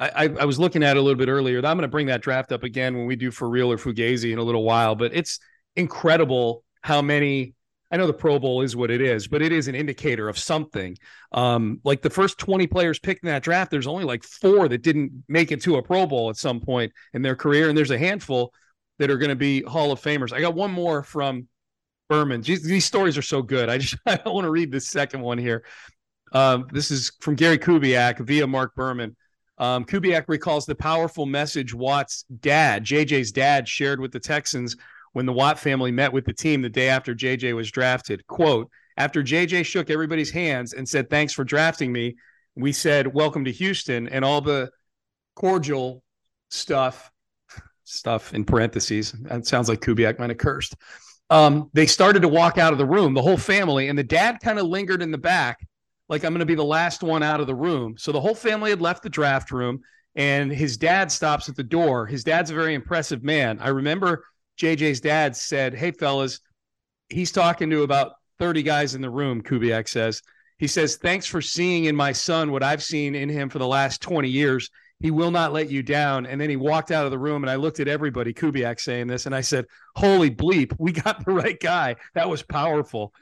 I, 0.00 0.24
I 0.40 0.44
was 0.46 0.58
looking 0.58 0.82
at 0.82 0.96
it 0.96 1.00
a 1.00 1.02
little 1.02 1.18
bit 1.18 1.28
earlier. 1.28 1.58
I'm 1.58 1.62
going 1.76 1.80
to 1.80 1.88
bring 1.88 2.06
that 2.06 2.22
draft 2.22 2.52
up 2.52 2.62
again 2.64 2.96
when 2.96 3.06
we 3.06 3.16
do 3.16 3.30
for 3.30 3.48
real 3.48 3.70
or 3.70 3.76
Fugazi 3.76 4.32
in 4.32 4.38
a 4.38 4.42
little 4.42 4.64
while. 4.64 4.94
But 4.94 5.14
it's 5.14 5.38
incredible 5.76 6.64
how 6.82 7.02
many. 7.02 7.54
I 7.92 7.96
know 7.96 8.06
the 8.06 8.12
Pro 8.12 8.38
Bowl 8.38 8.62
is 8.62 8.76
what 8.76 8.92
it 8.92 9.00
is, 9.00 9.26
but 9.26 9.42
it 9.42 9.50
is 9.50 9.66
an 9.66 9.74
indicator 9.74 10.28
of 10.28 10.38
something. 10.38 10.96
Um, 11.32 11.80
like 11.82 12.02
the 12.02 12.10
first 12.10 12.38
20 12.38 12.68
players 12.68 13.00
picked 13.00 13.24
in 13.24 13.26
that 13.26 13.42
draft, 13.42 13.72
there's 13.72 13.88
only 13.88 14.04
like 14.04 14.22
four 14.22 14.68
that 14.68 14.82
didn't 14.82 15.24
make 15.28 15.50
it 15.50 15.60
to 15.62 15.76
a 15.76 15.82
Pro 15.82 16.06
Bowl 16.06 16.30
at 16.30 16.36
some 16.36 16.60
point 16.60 16.92
in 17.14 17.22
their 17.22 17.34
career, 17.34 17.68
and 17.68 17.76
there's 17.76 17.90
a 17.90 17.98
handful 17.98 18.54
that 19.00 19.10
are 19.10 19.18
going 19.18 19.30
to 19.30 19.36
be 19.36 19.62
Hall 19.62 19.90
of 19.90 20.00
Famers. 20.00 20.32
I 20.32 20.40
got 20.40 20.54
one 20.54 20.70
more 20.70 21.02
from 21.02 21.48
Berman. 22.08 22.42
These, 22.42 22.62
these 22.62 22.84
stories 22.84 23.18
are 23.18 23.22
so 23.22 23.42
good. 23.42 23.68
I 23.68 23.78
just 23.78 23.96
I 24.06 24.20
want 24.26 24.44
to 24.44 24.50
read 24.50 24.70
this 24.70 24.86
second 24.86 25.20
one 25.22 25.38
here. 25.38 25.64
Um, 26.32 26.68
this 26.70 26.92
is 26.92 27.10
from 27.20 27.34
Gary 27.34 27.58
Kubiak 27.58 28.20
via 28.20 28.46
Mark 28.46 28.76
Berman. 28.76 29.16
Um, 29.60 29.84
Kubiak 29.84 30.24
recalls 30.26 30.64
the 30.64 30.74
powerful 30.74 31.26
message 31.26 31.74
Watt's 31.74 32.24
dad, 32.40 32.82
JJ's 32.82 33.30
dad, 33.30 33.68
shared 33.68 34.00
with 34.00 34.10
the 34.10 34.18
Texans 34.18 34.74
when 35.12 35.26
the 35.26 35.34
Watt 35.34 35.58
family 35.58 35.92
met 35.92 36.14
with 36.14 36.24
the 36.24 36.32
team 36.32 36.62
the 36.62 36.70
day 36.70 36.88
after 36.88 37.14
JJ 37.14 37.54
was 37.54 37.70
drafted. 37.70 38.26
Quote, 38.26 38.70
after 38.96 39.22
JJ 39.22 39.66
shook 39.66 39.90
everybody's 39.90 40.30
hands 40.30 40.72
and 40.72 40.88
said, 40.88 41.10
Thanks 41.10 41.34
for 41.34 41.44
drafting 41.44 41.92
me, 41.92 42.16
we 42.54 42.72
said, 42.72 43.06
Welcome 43.12 43.44
to 43.44 43.52
Houston, 43.52 44.08
and 44.08 44.24
all 44.24 44.40
the 44.40 44.70
cordial 45.36 46.02
stuff 46.48 47.10
stuff 47.84 48.32
in 48.32 48.46
parentheses. 48.46 49.12
That 49.12 49.46
sounds 49.46 49.68
like 49.68 49.82
Kubiak 49.82 50.18
might 50.18 50.30
have 50.30 50.38
cursed. 50.38 50.74
Um, 51.28 51.68
they 51.74 51.86
started 51.86 52.22
to 52.22 52.28
walk 52.28 52.56
out 52.56 52.72
of 52.72 52.78
the 52.78 52.86
room, 52.86 53.12
the 53.12 53.22
whole 53.22 53.36
family, 53.36 53.88
and 53.88 53.98
the 53.98 54.04
dad 54.04 54.38
kind 54.42 54.58
of 54.58 54.66
lingered 54.66 55.02
in 55.02 55.10
the 55.10 55.18
back, 55.18 55.58
like 56.10 56.24
I'm 56.24 56.32
going 56.32 56.40
to 56.40 56.46
be 56.46 56.54
the 56.54 56.64
last 56.64 57.02
one 57.02 57.22
out 57.22 57.40
of 57.40 57.46
the 57.46 57.54
room. 57.54 57.94
So 57.96 58.12
the 58.12 58.20
whole 58.20 58.34
family 58.34 58.68
had 58.70 58.82
left 58.82 59.02
the 59.02 59.08
draft 59.08 59.50
room, 59.50 59.80
and 60.16 60.52
his 60.52 60.76
dad 60.76 61.10
stops 61.10 61.48
at 61.48 61.56
the 61.56 61.62
door. 61.62 62.04
His 62.04 62.24
dad's 62.24 62.50
a 62.50 62.54
very 62.54 62.74
impressive 62.74 63.22
man. 63.22 63.58
I 63.60 63.68
remember 63.68 64.24
JJ's 64.60 65.00
dad 65.00 65.36
said, 65.36 65.74
Hey, 65.74 65.92
fellas, 65.92 66.40
he's 67.08 67.32
talking 67.32 67.70
to 67.70 67.84
about 67.84 68.12
30 68.40 68.62
guys 68.62 68.94
in 68.94 69.00
the 69.00 69.08
room, 69.08 69.40
Kubiak 69.40 69.88
says. 69.88 70.20
He 70.58 70.66
says, 70.66 70.96
Thanks 70.96 71.26
for 71.26 71.40
seeing 71.40 71.84
in 71.84 71.96
my 71.96 72.12
son 72.12 72.50
what 72.50 72.62
I've 72.62 72.82
seen 72.82 73.14
in 73.14 73.28
him 73.28 73.48
for 73.48 73.58
the 73.58 73.66
last 73.66 74.02
20 74.02 74.28
years 74.28 74.68
he 75.00 75.10
will 75.10 75.30
not 75.30 75.52
let 75.52 75.70
you 75.70 75.82
down. 75.82 76.26
And 76.26 76.40
then 76.40 76.50
he 76.50 76.56
walked 76.56 76.90
out 76.90 77.06
of 77.06 77.10
the 77.10 77.18
room, 77.18 77.42
and 77.42 77.50
I 77.50 77.56
looked 77.56 77.80
at 77.80 77.88
everybody, 77.88 78.34
Kubiak 78.34 78.78
saying 78.78 79.06
this, 79.06 79.26
and 79.26 79.34
I 79.34 79.40
said, 79.40 79.64
Holy 79.96 80.30
bleep, 80.30 80.74
we 80.78 80.92
got 80.92 81.24
the 81.24 81.32
right 81.32 81.58
guy. 81.58 81.96
That 82.14 82.28
was 82.28 82.42
powerful. 82.42 83.12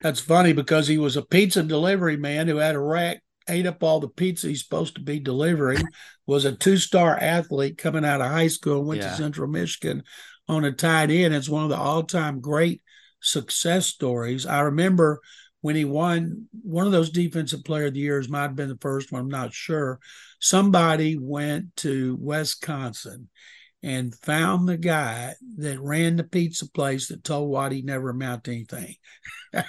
That's 0.00 0.20
funny 0.20 0.52
because 0.52 0.88
he 0.88 0.98
was 0.98 1.16
a 1.16 1.22
pizza 1.22 1.62
delivery 1.62 2.16
man 2.16 2.48
who 2.48 2.56
had 2.56 2.74
a 2.74 2.80
rack, 2.80 3.22
ate 3.48 3.66
up 3.66 3.82
all 3.82 4.00
the 4.00 4.08
pizza 4.08 4.48
he's 4.48 4.62
supposed 4.62 4.94
to 4.94 5.00
be 5.00 5.20
delivering, 5.20 5.82
was 6.26 6.44
a 6.44 6.52
two 6.52 6.76
star 6.76 7.16
athlete 7.18 7.76
coming 7.78 8.04
out 8.04 8.20
of 8.20 8.30
high 8.30 8.48
school, 8.48 8.78
and 8.78 8.86
went 8.86 9.02
yeah. 9.02 9.10
to 9.10 9.16
Central 9.16 9.48
Michigan 9.48 10.02
on 10.48 10.64
a 10.64 10.72
tight 10.72 11.10
end. 11.10 11.34
It's 11.34 11.48
one 11.48 11.64
of 11.64 11.70
the 11.70 11.76
all 11.76 12.02
time 12.02 12.40
great 12.40 12.82
success 13.20 13.86
stories. 13.86 14.46
I 14.46 14.60
remember 14.60 15.20
when 15.60 15.76
he 15.76 15.84
won 15.84 16.46
one 16.62 16.86
of 16.86 16.92
those 16.92 17.10
defensive 17.10 17.64
player 17.64 17.86
of 17.86 17.94
the 17.94 18.00
years 18.00 18.28
might 18.28 18.42
have 18.42 18.56
been 18.56 18.68
the 18.68 18.78
first 18.80 19.12
one 19.12 19.22
i'm 19.22 19.28
not 19.28 19.52
sure 19.52 19.98
somebody 20.40 21.18
went 21.18 21.74
to 21.76 22.16
wisconsin 22.20 23.28
and 23.82 24.14
found 24.14 24.68
the 24.68 24.76
guy 24.76 25.34
that 25.58 25.80
ran 25.80 26.16
the 26.16 26.24
pizza 26.24 26.68
place 26.70 27.08
that 27.08 27.24
told 27.24 27.72
he 27.72 27.82
never 27.82 28.10
amount 28.10 28.44
to 28.44 28.52
anything. 28.52 28.94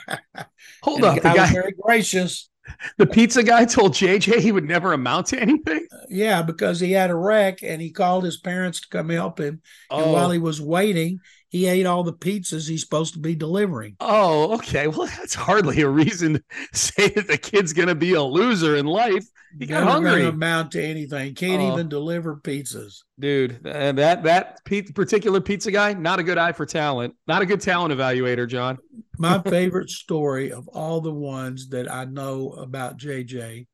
Hold 0.83 1.03
up, 1.03 1.15
the 1.15 1.21
guy, 1.21 1.31
the 1.31 1.37
guy 1.37 1.41
was 1.41 1.51
very 1.51 1.75
gracious. 1.79 2.49
The 2.97 3.07
pizza 3.07 3.43
guy 3.43 3.65
told 3.65 3.93
JJ 3.93 4.39
he 4.39 4.51
would 4.51 4.67
never 4.67 4.93
amount 4.93 5.27
to 5.27 5.39
anything. 5.39 5.87
Uh, 5.91 6.05
yeah, 6.09 6.41
because 6.41 6.79
he 6.79 6.91
had 6.91 7.09
a 7.09 7.15
wreck 7.15 7.63
and 7.63 7.81
he 7.81 7.91
called 7.91 8.23
his 8.23 8.37
parents 8.37 8.81
to 8.81 8.87
come 8.89 9.09
help 9.09 9.39
him. 9.39 9.61
Oh. 9.89 10.03
And 10.03 10.13
while 10.13 10.31
he 10.31 10.39
was 10.39 10.61
waiting, 10.61 11.19
he 11.51 11.67
ate 11.67 11.85
all 11.85 12.03
the 12.03 12.13
pizzas 12.13 12.69
he's 12.69 12.81
supposed 12.81 13.13
to 13.13 13.19
be 13.19 13.35
delivering. 13.35 13.97
Oh, 13.99 14.55
okay. 14.55 14.87
Well, 14.87 15.07
that's 15.07 15.35
hardly 15.35 15.81
a 15.81 15.89
reason 15.89 16.35
to 16.35 16.43
say 16.73 17.09
that 17.09 17.27
the 17.27 17.37
kid's 17.37 17.73
going 17.73 17.89
to 17.89 17.95
be 17.95 18.13
a 18.13 18.23
loser 18.23 18.77
in 18.77 18.85
life. 18.85 19.25
He 19.59 19.65
got 19.65 19.81
Never 19.81 19.91
hungry. 19.91 20.25
Amount 20.25 20.71
to 20.71 20.81
anything. 20.81 21.35
Can't 21.35 21.61
oh. 21.61 21.73
even 21.73 21.89
deliver 21.89 22.37
pizzas, 22.37 22.99
dude. 23.19 23.67
And 23.67 23.97
that 23.97 24.23
that 24.23 24.63
particular 24.63 25.41
pizza 25.41 25.71
guy, 25.71 25.91
not 25.91 26.19
a 26.19 26.23
good 26.23 26.37
eye 26.37 26.53
for 26.53 26.65
talent. 26.65 27.15
Not 27.27 27.41
a 27.41 27.45
good 27.45 27.59
talent 27.59 27.93
evaluator, 27.93 28.47
John. 28.47 28.77
My 29.17 29.41
favorite 29.45 29.89
story 29.89 30.53
of 30.53 30.69
all 30.69 31.01
the 31.01 31.13
ones 31.13 31.67
that 31.69 31.91
I 31.91 32.05
know 32.05 32.51
about 32.51 32.97
JJ, 32.97 33.67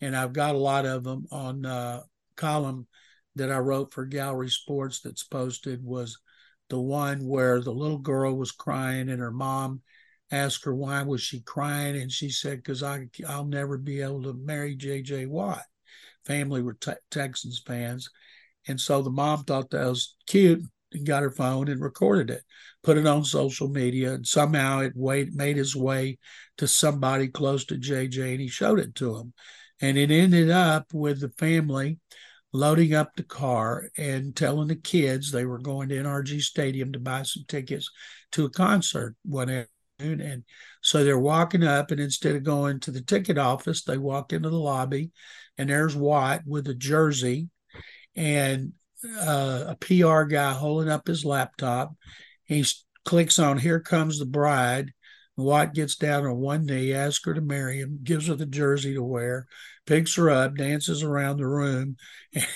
and 0.00 0.16
I've 0.16 0.32
got 0.32 0.54
a 0.54 0.58
lot 0.58 0.86
of 0.86 1.02
them 1.02 1.26
on 1.32 1.66
uh, 1.66 2.02
column 2.36 2.86
that 3.34 3.50
I 3.50 3.58
wrote 3.58 3.92
for 3.92 4.06
Gallery 4.06 4.48
Sports 4.48 5.00
that's 5.00 5.24
posted 5.24 5.84
was 5.84 6.18
the 6.68 6.80
one 6.80 7.26
where 7.26 7.60
the 7.60 7.72
little 7.72 7.98
girl 7.98 8.34
was 8.34 8.52
crying 8.52 9.08
and 9.08 9.20
her 9.20 9.30
mom 9.30 9.82
asked 10.30 10.64
her 10.64 10.74
why 10.74 11.02
was 11.02 11.22
she 11.22 11.40
crying 11.40 11.96
and 11.96 12.10
she 12.10 12.30
said 12.30 12.58
because 12.58 12.82
I 12.82 13.08
I'll 13.28 13.44
never 13.44 13.78
be 13.78 14.00
able 14.00 14.22
to 14.24 14.34
marry 14.34 14.76
JJ 14.76 15.28
Watt. 15.28 15.62
Family 16.24 16.62
were 16.62 16.74
te- 16.74 16.92
Texans 17.10 17.62
fans, 17.64 18.10
and 18.66 18.80
so 18.80 19.00
the 19.00 19.10
mom 19.10 19.44
thought 19.44 19.70
that 19.70 19.86
was 19.86 20.16
cute 20.26 20.62
and 20.92 21.06
got 21.06 21.22
her 21.22 21.30
phone 21.30 21.68
and 21.68 21.80
recorded 21.80 22.30
it, 22.30 22.42
put 22.82 22.98
it 22.98 23.06
on 23.06 23.24
social 23.24 23.68
media, 23.68 24.14
and 24.14 24.26
somehow 24.26 24.80
it 24.80 24.94
made 24.96 25.56
his 25.56 25.76
way 25.76 26.18
to 26.58 26.66
somebody 26.66 27.28
close 27.28 27.64
to 27.66 27.76
JJ, 27.76 28.32
and 28.32 28.40
he 28.40 28.48
showed 28.48 28.80
it 28.80 28.96
to 28.96 29.16
him, 29.16 29.32
and 29.80 29.96
it 29.96 30.10
ended 30.10 30.50
up 30.50 30.92
with 30.92 31.20
the 31.20 31.30
family 31.30 31.98
loading 32.56 32.94
up 32.94 33.14
the 33.14 33.22
car 33.22 33.90
and 33.96 34.34
telling 34.34 34.68
the 34.68 34.76
kids 34.76 35.30
they 35.30 35.44
were 35.44 35.58
going 35.58 35.88
to 35.90 35.96
NRG 35.96 36.40
Stadium 36.40 36.92
to 36.92 36.98
buy 36.98 37.22
some 37.22 37.44
tickets 37.46 37.90
to 38.32 38.46
a 38.46 38.50
concert 38.50 39.14
one 39.24 39.50
afternoon. 39.50 40.20
And 40.20 40.44
so 40.80 41.04
they're 41.04 41.18
walking 41.18 41.62
up, 41.62 41.90
and 41.90 42.00
instead 42.00 42.34
of 42.34 42.42
going 42.42 42.80
to 42.80 42.90
the 42.90 43.02
ticket 43.02 43.38
office, 43.38 43.84
they 43.84 43.98
walk 43.98 44.32
into 44.32 44.50
the 44.50 44.58
lobby, 44.58 45.10
and 45.58 45.70
there's 45.70 45.96
Watt 45.96 46.42
with 46.46 46.66
a 46.68 46.74
jersey 46.74 47.48
and 48.14 48.72
uh, 49.20 49.64
a 49.68 49.76
PR 49.80 50.22
guy 50.22 50.52
holding 50.52 50.88
up 50.88 51.06
his 51.06 51.24
laptop. 51.24 51.94
He 52.44 52.64
clicks 53.04 53.38
on 53.38 53.58
"Here 53.58 53.80
Comes 53.80 54.18
the 54.18 54.26
Bride." 54.26 54.92
Watt 55.36 55.74
gets 55.74 55.96
down 55.96 56.24
on 56.24 56.38
one 56.38 56.64
knee, 56.64 56.92
asks 56.92 57.24
her 57.26 57.34
to 57.34 57.40
marry 57.40 57.78
him, 57.78 58.00
gives 58.02 58.28
her 58.28 58.34
the 58.34 58.46
jersey 58.46 58.94
to 58.94 59.02
wear, 59.02 59.46
picks 59.86 60.16
her 60.16 60.30
up, 60.30 60.56
dances 60.56 61.02
around 61.02 61.36
the 61.36 61.46
room, 61.46 61.96
and 62.34 62.46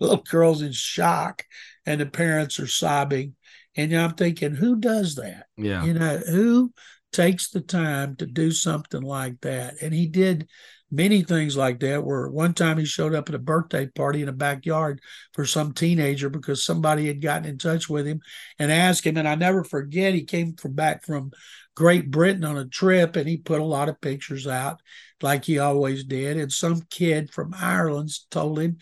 little 0.00 0.22
girl's 0.30 0.62
in 0.62 0.72
shock, 0.72 1.44
and 1.86 2.00
the 2.00 2.06
parents 2.06 2.60
are 2.60 2.66
sobbing. 2.66 3.34
And 3.76 3.92
I'm 3.94 4.14
thinking, 4.14 4.54
who 4.54 4.76
does 4.76 5.14
that? 5.16 5.46
Yeah. 5.56 5.84
You 5.84 5.94
know, 5.94 6.18
who 6.18 6.72
takes 7.12 7.50
the 7.50 7.60
time 7.60 8.16
to 8.16 8.26
do 8.26 8.50
something 8.50 9.02
like 9.02 9.40
that? 9.42 9.74
And 9.80 9.94
he 9.94 10.06
did 10.06 10.48
many 10.90 11.22
things 11.22 11.56
like 11.56 11.80
that 11.80 12.02
where 12.02 12.28
one 12.28 12.54
time 12.54 12.78
he 12.78 12.84
showed 12.84 13.14
up 13.14 13.28
at 13.28 13.34
a 13.34 13.38
birthday 13.38 13.86
party 13.86 14.22
in 14.22 14.28
a 14.28 14.32
backyard 14.32 15.00
for 15.34 15.44
some 15.44 15.72
teenager 15.72 16.30
because 16.30 16.64
somebody 16.64 17.06
had 17.06 17.20
gotten 17.20 17.44
in 17.48 17.58
touch 17.58 17.88
with 17.88 18.06
him 18.06 18.20
and 18.58 18.72
asked 18.72 19.04
him 19.04 19.16
and 19.16 19.28
i 19.28 19.34
never 19.34 19.62
forget 19.62 20.14
he 20.14 20.24
came 20.24 20.54
from 20.54 20.72
back 20.72 21.04
from 21.04 21.30
great 21.74 22.10
britain 22.10 22.44
on 22.44 22.56
a 22.56 22.66
trip 22.66 23.16
and 23.16 23.28
he 23.28 23.36
put 23.36 23.60
a 23.60 23.64
lot 23.64 23.88
of 23.88 24.00
pictures 24.00 24.46
out 24.46 24.80
like 25.22 25.44
he 25.44 25.58
always 25.58 26.04
did. 26.04 26.36
And 26.36 26.52
some 26.52 26.82
kid 26.90 27.30
from 27.30 27.54
ireland 27.56 28.10
told 28.30 28.58
him 28.58 28.78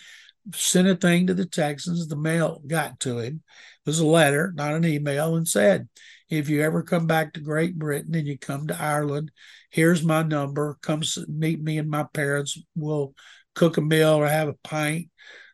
sent 0.55 0.89
a 0.89 0.95
thing 0.95 1.27
to 1.27 1.35
the 1.35 1.47
texans 1.47 2.07
the 2.09 2.17
mail 2.17 2.63
got 2.67 2.99
to 3.01 3.19
him 3.19 3.43
it 3.85 3.89
was 3.89 3.99
a 3.99 4.07
letter 4.07 4.53
not 4.55 4.75
an 4.75 4.85
email 4.85 5.37
and 5.37 5.49
said 5.49 5.89
if 6.29 6.49
you 6.49 6.63
ever 6.63 6.83
come 6.83 7.07
back 7.07 7.33
to 7.33 7.41
Great 7.41 7.79
Britain 7.79 8.15
and 8.15 8.27
you 8.27 8.39
come 8.39 8.67
to 8.67 8.81
Ireland, 8.81 9.31
here's 9.71 10.03
my 10.03 10.23
number. 10.23 10.77
Come 10.83 11.03
meet 11.29 11.63
me 11.63 11.79
and 11.79 11.89
my 11.89 12.05
parents. 12.13 12.59
We'll 12.75 13.15
cook 13.55 13.77
a 13.77 13.81
meal 13.81 14.15
or 14.15 14.27
have 14.27 14.49
a 14.49 14.55
pint. 14.65 15.09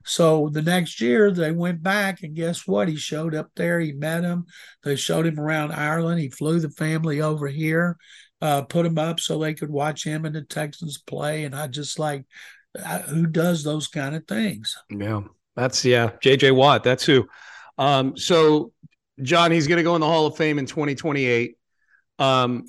So 0.04 0.48
the 0.48 0.62
next 0.62 1.00
year 1.00 1.30
they 1.30 1.52
went 1.52 1.82
back, 1.82 2.22
and 2.22 2.34
guess 2.34 2.66
what? 2.66 2.88
He 2.88 2.96
showed 2.96 3.34
up 3.34 3.50
there. 3.54 3.78
He 3.78 3.92
met 3.92 4.24
him. 4.24 4.46
They 4.82 4.96
showed 4.96 5.26
him 5.26 5.38
around 5.38 5.72
Ireland. 5.72 6.20
He 6.20 6.30
flew 6.30 6.58
the 6.58 6.70
family 6.70 7.20
over 7.20 7.46
here, 7.46 7.96
uh, 8.40 8.62
put 8.62 8.86
him 8.86 8.98
up 8.98 9.20
so 9.20 9.38
they 9.38 9.54
could 9.54 9.70
watch 9.70 10.04
him 10.04 10.24
and 10.24 10.34
the 10.34 10.42
Texans 10.42 10.98
play. 10.98 11.44
And 11.44 11.54
I 11.54 11.68
just 11.68 12.00
like, 12.00 12.24
who 13.08 13.26
does 13.26 13.64
those 13.64 13.88
kind 13.88 14.14
of 14.14 14.26
things? 14.26 14.76
Yeah, 14.90 15.22
that's 15.56 15.84
yeah, 15.84 16.10
JJ 16.22 16.54
Watt. 16.54 16.84
That's 16.84 17.04
who. 17.04 17.28
Um, 17.78 18.16
so 18.16 18.72
John, 19.20 19.50
he's 19.50 19.66
going 19.66 19.78
to 19.78 19.82
go 19.82 19.94
in 19.94 20.00
the 20.00 20.06
Hall 20.06 20.26
of 20.26 20.36
Fame 20.36 20.58
in 20.58 20.66
2028. 20.66 21.56
Um, 22.18 22.64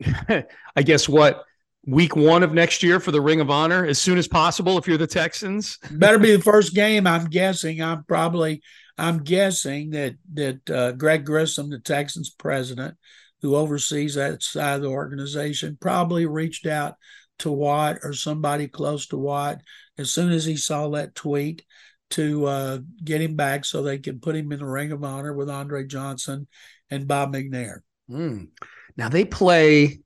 I 0.28 0.82
guess 0.82 1.08
what 1.08 1.44
week 1.86 2.14
one 2.14 2.42
of 2.42 2.52
next 2.52 2.82
year 2.82 3.00
for 3.00 3.10
the 3.10 3.20
Ring 3.20 3.40
of 3.40 3.50
Honor 3.50 3.84
as 3.84 3.98
soon 3.98 4.18
as 4.18 4.28
possible 4.28 4.78
if 4.78 4.86
you're 4.86 4.98
the 4.98 5.06
Texans. 5.06 5.78
Better 5.90 6.18
be 6.18 6.36
the 6.36 6.42
first 6.42 6.74
game. 6.74 7.06
I'm 7.06 7.26
guessing. 7.26 7.82
I'm 7.82 8.04
probably. 8.04 8.62
I'm 8.98 9.24
guessing 9.24 9.90
that 9.90 10.16
that 10.34 10.70
uh, 10.70 10.92
Greg 10.92 11.24
Grissom, 11.24 11.70
the 11.70 11.78
Texans 11.78 12.28
president, 12.28 12.96
who 13.40 13.56
oversees 13.56 14.14
that 14.14 14.42
side 14.42 14.76
of 14.76 14.82
the 14.82 14.88
organization, 14.88 15.78
probably 15.80 16.26
reached 16.26 16.66
out 16.66 16.96
to 17.40 17.50
Watt 17.50 17.98
or 18.02 18.12
somebody 18.12 18.68
close 18.68 19.06
to 19.08 19.18
Watt 19.18 19.60
as 19.98 20.10
soon 20.10 20.32
as 20.32 20.44
he 20.44 20.56
saw 20.56 20.88
that 20.90 21.14
tweet 21.14 21.64
to 22.10 22.44
uh, 22.46 22.78
get 23.02 23.22
him 23.22 23.36
back 23.36 23.64
so 23.64 23.82
they 23.82 23.98
can 23.98 24.20
put 24.20 24.36
him 24.36 24.52
in 24.52 24.58
the 24.58 24.66
Ring 24.66 24.92
of 24.92 25.02
Honor 25.02 25.32
with 25.32 25.48
Andre 25.48 25.86
Johnson 25.86 26.46
and 26.90 27.08
Bob 27.08 27.32
McNair. 27.32 27.78
Mm. 28.10 28.48
Now 28.96 29.08
they 29.08 29.24
play. 29.24 30.00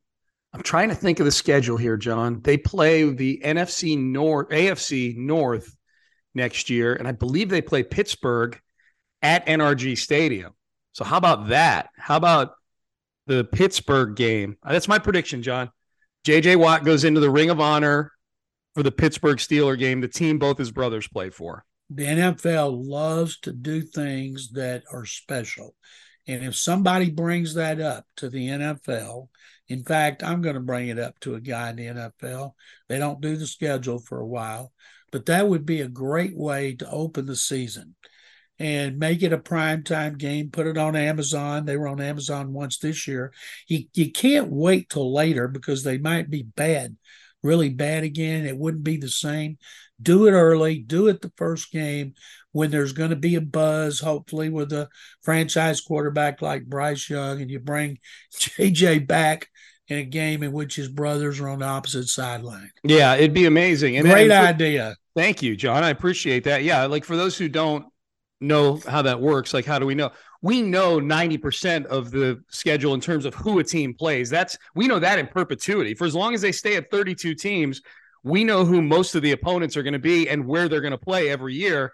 I'm 0.53 0.63
trying 0.63 0.89
to 0.89 0.95
think 0.95 1.19
of 1.21 1.27
the 1.27 1.33
schedule 1.33 1.77
here, 1.77 1.97
John. 1.97 2.41
They 2.43 2.57
play 2.57 3.11
the 3.11 3.43
NFC 3.45 3.99
North, 3.99 4.49
AFC 4.49 5.17
North 5.17 5.77
next 6.35 6.71
year, 6.71 6.95
and 6.95 7.07
I 7.07 7.13
believe 7.13 7.51
they 7.51 7.61
play 7.61 7.83
Pittsburgh 7.83 8.59
at 9.21 9.47
NRG 9.47 9.99
Stadium. 9.99 10.55
So 10.93 11.05
how 11.05 11.17
about 11.19 11.49
that? 11.49 11.91
How 11.99 12.17
about 12.17 12.53
the 13.27 13.45
Pittsburgh 13.45 14.15
game? 14.17 14.57
That's 14.65 14.89
my 14.89 14.99
prediction, 14.99 15.43
John. 15.43 15.71
JJ 16.27 16.57
Watt 16.57 16.83
goes 16.83 17.05
into 17.05 17.21
the 17.21 17.31
Ring 17.31 17.51
of 17.51 17.61
Honor 17.61 18.11
for 18.75 18.83
the 18.83 18.91
Pittsburgh 18.91 19.39
Steeler 19.39 19.79
game, 19.79 20.01
the 20.01 20.09
team 20.09 20.41
both 20.41 20.59
his 20.59 20.73
brothers 20.73 21.07
play 21.07 21.31
for. 21.31 21.65
The 21.89 22.03
NFL 22.03 22.85
loves 22.85 23.39
to 23.43 23.53
do 23.53 23.81
things 23.81 24.51
that 24.55 24.83
are 24.93 25.05
special. 25.05 25.77
And 26.27 26.45
if 26.45 26.57
somebody 26.57 27.11
brings 27.11 27.55
that 27.55 27.81
up 27.81 28.07
to 28.17 28.29
the 28.29 28.49
NFL, 28.49 29.29
in 29.69 29.85
fact, 29.85 30.25
I'm 30.25 30.43
going 30.43 30.57
to 30.57 30.61
bring 30.61 30.89
it 30.89 30.99
up 30.99 31.17
to 31.21 31.37
a 31.37 31.41
guy 31.41 31.71
in 31.71 31.77
the 31.77 31.87
NFL. 31.87 32.55
They 32.89 32.99
don't 32.99 33.21
do 33.21 33.37
the 33.37 33.47
schedule 33.47 34.01
for 34.01 34.19
a 34.19 34.27
while, 34.27 34.73
but 35.13 35.27
that 35.27 35.49
would 35.49 35.65
be 35.65 35.81
a 35.81 35.89
great 35.89 36.37
way 36.37 36.75
to 36.75 36.91
open 36.91 37.27
the 37.27 37.37
season 37.37 37.95
and 38.59 38.99
make 38.99 39.23
it 39.23 39.33
a 39.33 39.39
prime 39.39 39.83
time 39.83 40.17
game. 40.17 40.51
Put 40.51 40.67
it 40.67 40.79
on 40.79 40.97
Amazon. 40.97 41.65
They 41.65 41.77
were 41.77 41.89
on 41.89 42.01
Amazon 42.01 42.53
once 42.53 42.79
this 42.79 43.07
year. 43.07 43.33
You, 43.67 43.85
you 43.95 44.11
can't 44.11 44.51
wait 44.51 44.89
till 44.91 45.13
later 45.13 45.49
because 45.49 45.83
they 45.83 45.99
might 45.99 46.31
be 46.31 46.43
bad, 46.43 46.97
really 47.43 47.69
bad 47.69 48.05
again. 48.05 48.47
It 48.47 48.57
wouldn't 48.57 48.85
be 48.85 48.97
the 48.97 49.09
same. 49.09 49.59
Do 50.01 50.27
it 50.27 50.33
early, 50.33 50.79
do 50.79 51.09
it 51.09 51.23
the 51.23 51.33
first 51.37 51.73
game 51.73 52.15
when 52.53 52.71
there's 52.71 52.93
going 52.93 53.11
to 53.11 53.17
be 53.17 53.35
a 53.35 53.41
buzz, 53.41 54.01
hopefully, 54.01 54.49
with 54.49 54.73
a 54.73 54.89
franchise 55.23 55.81
quarterback 55.81 56.41
like 56.43 56.67
Bryce 56.67 57.09
Young, 57.09 57.41
and 57.41 57.51
you 57.51 57.59
bring 57.59 57.99
JJ 58.35 59.07
back 59.07 59.49
in 59.89 59.99
a 59.99 60.05
game 60.05 60.43
in 60.43 60.53
which 60.53 60.77
his 60.77 60.89
brothers 60.89 61.39
are 61.41 61.49
on 61.49 61.61
the 61.61 61.67
opposite 61.67 62.09
sideline. 62.09 62.71
Yeah, 62.83 63.15
it'd 63.15 63.35
be 63.35 63.47
amazing. 63.47 63.97
And 63.97 64.07
Great 64.07 64.31
idea. 64.31 64.97
Thank 65.15 65.43
you, 65.43 65.57
John. 65.57 65.85
I 65.85 65.91
appreciate 65.91 66.45
that. 66.45 66.63
Yeah, 66.63 66.87
like 66.87 67.05
for 67.05 67.17
those 67.17 67.39
who 67.39 67.49
don't 67.49 67.87
know 68.41 68.81
how 68.87 69.03
that 69.03 69.21
works, 69.21 69.55
like 69.55 69.65
how 69.65 69.79
do 69.79 69.87
we 69.87 69.95
know? 69.95 70.11
We 70.43 70.63
know 70.63 71.01
90% 71.01 71.87
of 71.87 72.11
the 72.11 72.43
schedule 72.51 72.95
in 72.95 73.01
terms 73.01 73.25
of 73.25 73.35
who 73.35 73.59
a 73.59 73.65
team 73.65 73.95
plays. 73.95 74.31
That's 74.31 74.57
we 74.75 74.87
know 74.87 74.99
that 74.99 75.19
in 75.19 75.27
perpetuity. 75.27 75.95
For 75.95 76.07
as 76.07 76.15
long 76.15 76.35
as 76.35 76.41
they 76.41 76.53
stay 76.53 76.77
at 76.77 76.91
32 76.91 77.35
teams, 77.35 77.81
we 78.23 78.45
know 78.45 78.65
who 78.65 78.83
most 78.83 79.15
of 79.15 79.23
the 79.23 79.33
opponents 79.33 79.77
are 79.77 79.83
going 79.83 79.93
to 79.93 79.99
be 79.99 80.29
and 80.29 80.47
where 80.47 80.69
they're 80.69 80.81
going 80.81 80.91
to 80.93 80.99
play 80.99 81.31
every 81.31 81.55
year 81.55 81.93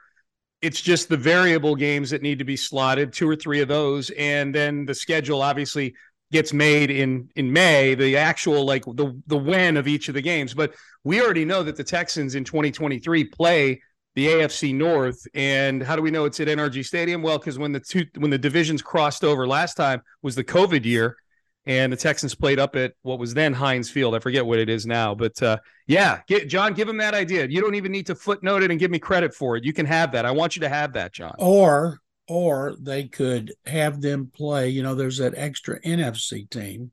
it's 0.62 0.80
just 0.80 1.08
the 1.08 1.16
variable 1.16 1.74
games 1.74 2.10
that 2.10 2.22
need 2.22 2.38
to 2.38 2.44
be 2.44 2.56
slotted, 2.56 3.12
two 3.12 3.28
or 3.28 3.34
three 3.34 3.60
of 3.60 3.68
those, 3.68 4.10
and 4.10 4.54
then 4.54 4.86
the 4.86 4.94
schedule 4.94 5.42
obviously 5.42 5.94
gets 6.30 6.52
made 6.52 6.90
in 6.90 7.28
in 7.34 7.52
May, 7.52 7.94
the 7.94 8.16
actual 8.16 8.64
like 8.64 8.84
the 8.84 9.20
the 9.26 9.36
when 9.36 9.76
of 9.76 9.88
each 9.88 10.08
of 10.08 10.14
the 10.14 10.22
games. 10.22 10.54
But 10.54 10.74
we 11.02 11.20
already 11.20 11.44
know 11.44 11.64
that 11.64 11.76
the 11.76 11.84
Texans 11.84 12.36
in 12.36 12.44
2023 12.44 13.24
play 13.24 13.82
the 14.14 14.26
AFC 14.26 14.74
North, 14.74 15.26
and 15.34 15.82
how 15.82 15.96
do 15.96 16.02
we 16.02 16.10
know 16.10 16.24
it's 16.24 16.40
at 16.40 16.48
NRG 16.48 16.84
Stadium? 16.84 17.22
Well, 17.22 17.38
because 17.38 17.58
when 17.58 17.72
the 17.72 17.80
two 17.80 18.04
when 18.18 18.30
the 18.30 18.38
divisions 18.38 18.82
crossed 18.82 19.24
over 19.24 19.46
last 19.46 19.74
time 19.74 20.02
was 20.22 20.34
the 20.34 20.44
COVID 20.44 20.84
year, 20.84 21.16
and 21.64 21.92
the 21.92 21.96
Texans 21.96 22.34
played 22.34 22.58
up 22.58 22.76
at 22.76 22.94
what 23.02 23.18
was 23.18 23.34
then 23.34 23.52
Heinz 23.52 23.90
Field. 23.90 24.14
I 24.14 24.18
forget 24.18 24.44
what 24.44 24.58
it 24.58 24.68
is 24.68 24.86
now, 24.86 25.14
but 25.14 25.40
uh, 25.42 25.58
yeah, 25.86 26.20
get, 26.26 26.48
John, 26.48 26.74
give 26.74 26.88
him 26.88 26.98
that 26.98 27.14
idea. 27.14 27.46
You 27.46 27.60
don't 27.60 27.74
even 27.74 27.92
need 27.92 28.06
to 28.06 28.14
footnote 28.14 28.62
it 28.62 28.70
and 28.70 28.80
give 28.80 28.90
me 28.90 28.98
credit 28.98 29.34
for 29.34 29.56
it. 29.56 29.64
You 29.64 29.72
can 29.72 29.86
have 29.86 30.12
that. 30.12 30.26
I 30.26 30.30
want 30.32 30.56
you 30.56 30.60
to 30.60 30.68
have 30.68 30.92
that, 30.94 31.12
John. 31.12 31.34
Or 31.38 32.00
or 32.28 32.74
they 32.78 33.04
could 33.04 33.52
have 33.66 34.00
them 34.00 34.30
play. 34.34 34.68
You 34.68 34.82
know, 34.82 34.94
there's 34.94 35.18
that 35.18 35.34
extra 35.36 35.80
NFC 35.80 36.48
team. 36.50 36.92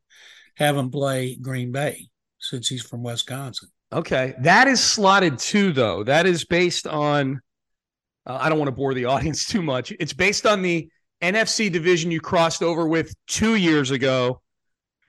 Have 0.55 0.75
them 0.75 0.91
play 0.91 1.35
Green 1.35 1.71
Bay 1.71 2.09
since 2.39 2.67
he's 2.67 2.81
from 2.81 3.03
Wisconsin. 3.03 3.69
Okay, 3.91 4.35
that 4.39 4.67
is 4.67 4.81
slotted 4.81 5.39
too, 5.39 5.71
though. 5.71 6.03
That 6.03 6.25
is 6.25 6.45
based 6.45 6.87
on. 6.87 7.41
Uh, 8.25 8.37
I 8.39 8.49
don't 8.49 8.59
want 8.59 8.67
to 8.67 8.75
bore 8.75 8.93
the 8.93 9.05
audience 9.13 9.45
too 9.45 9.61
much. 9.61 9.91
It's 9.99 10.13
based 10.13 10.45
on 10.45 10.61
the 10.61 10.89
NFC 11.21 11.71
division 11.71 12.11
you 12.11 12.21
crossed 12.21 12.63
over 12.63 12.87
with 12.87 13.13
two 13.27 13.55
years 13.55 13.91
ago 13.91 14.41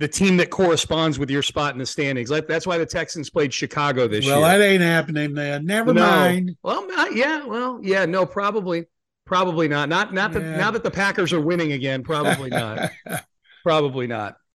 the 0.01 0.09
team 0.09 0.39
that 0.39 0.49
corresponds 0.49 1.19
with 1.19 1.29
your 1.29 1.43
spot 1.43 1.75
in 1.75 1.79
the 1.79 1.85
standings. 1.85 2.31
Like 2.31 2.49
that's 2.49 2.67
why 2.67 2.79
the 2.79 2.87
Texans 2.87 3.29
played 3.29 3.53
Chicago 3.53 4.09
this 4.09 4.25
well, 4.25 4.39
year. 4.39 4.47
Well, 4.47 4.59
that 4.59 4.65
ain't 4.65 4.83
happening, 4.83 5.35
man. 5.35 5.67
Never 5.67 5.93
no. 5.93 6.01
mind. 6.01 6.57
Well, 6.63 6.89
yeah, 7.13 7.45
well, 7.45 7.79
yeah, 7.83 8.07
no, 8.07 8.25
probably, 8.25 8.87
probably 9.27 9.69
not. 9.69 9.91
Not 9.91 10.15
not 10.15 10.33
that 10.33 10.43
yeah. 10.43 10.57
now 10.57 10.71
that 10.71 10.83
the 10.83 10.91
Packers 10.91 11.35
are 11.35 11.41
winning 11.41 11.73
again. 11.73 12.03
Probably 12.03 12.49
not. 12.49 12.91
probably 13.63 14.07
not. 14.07 14.37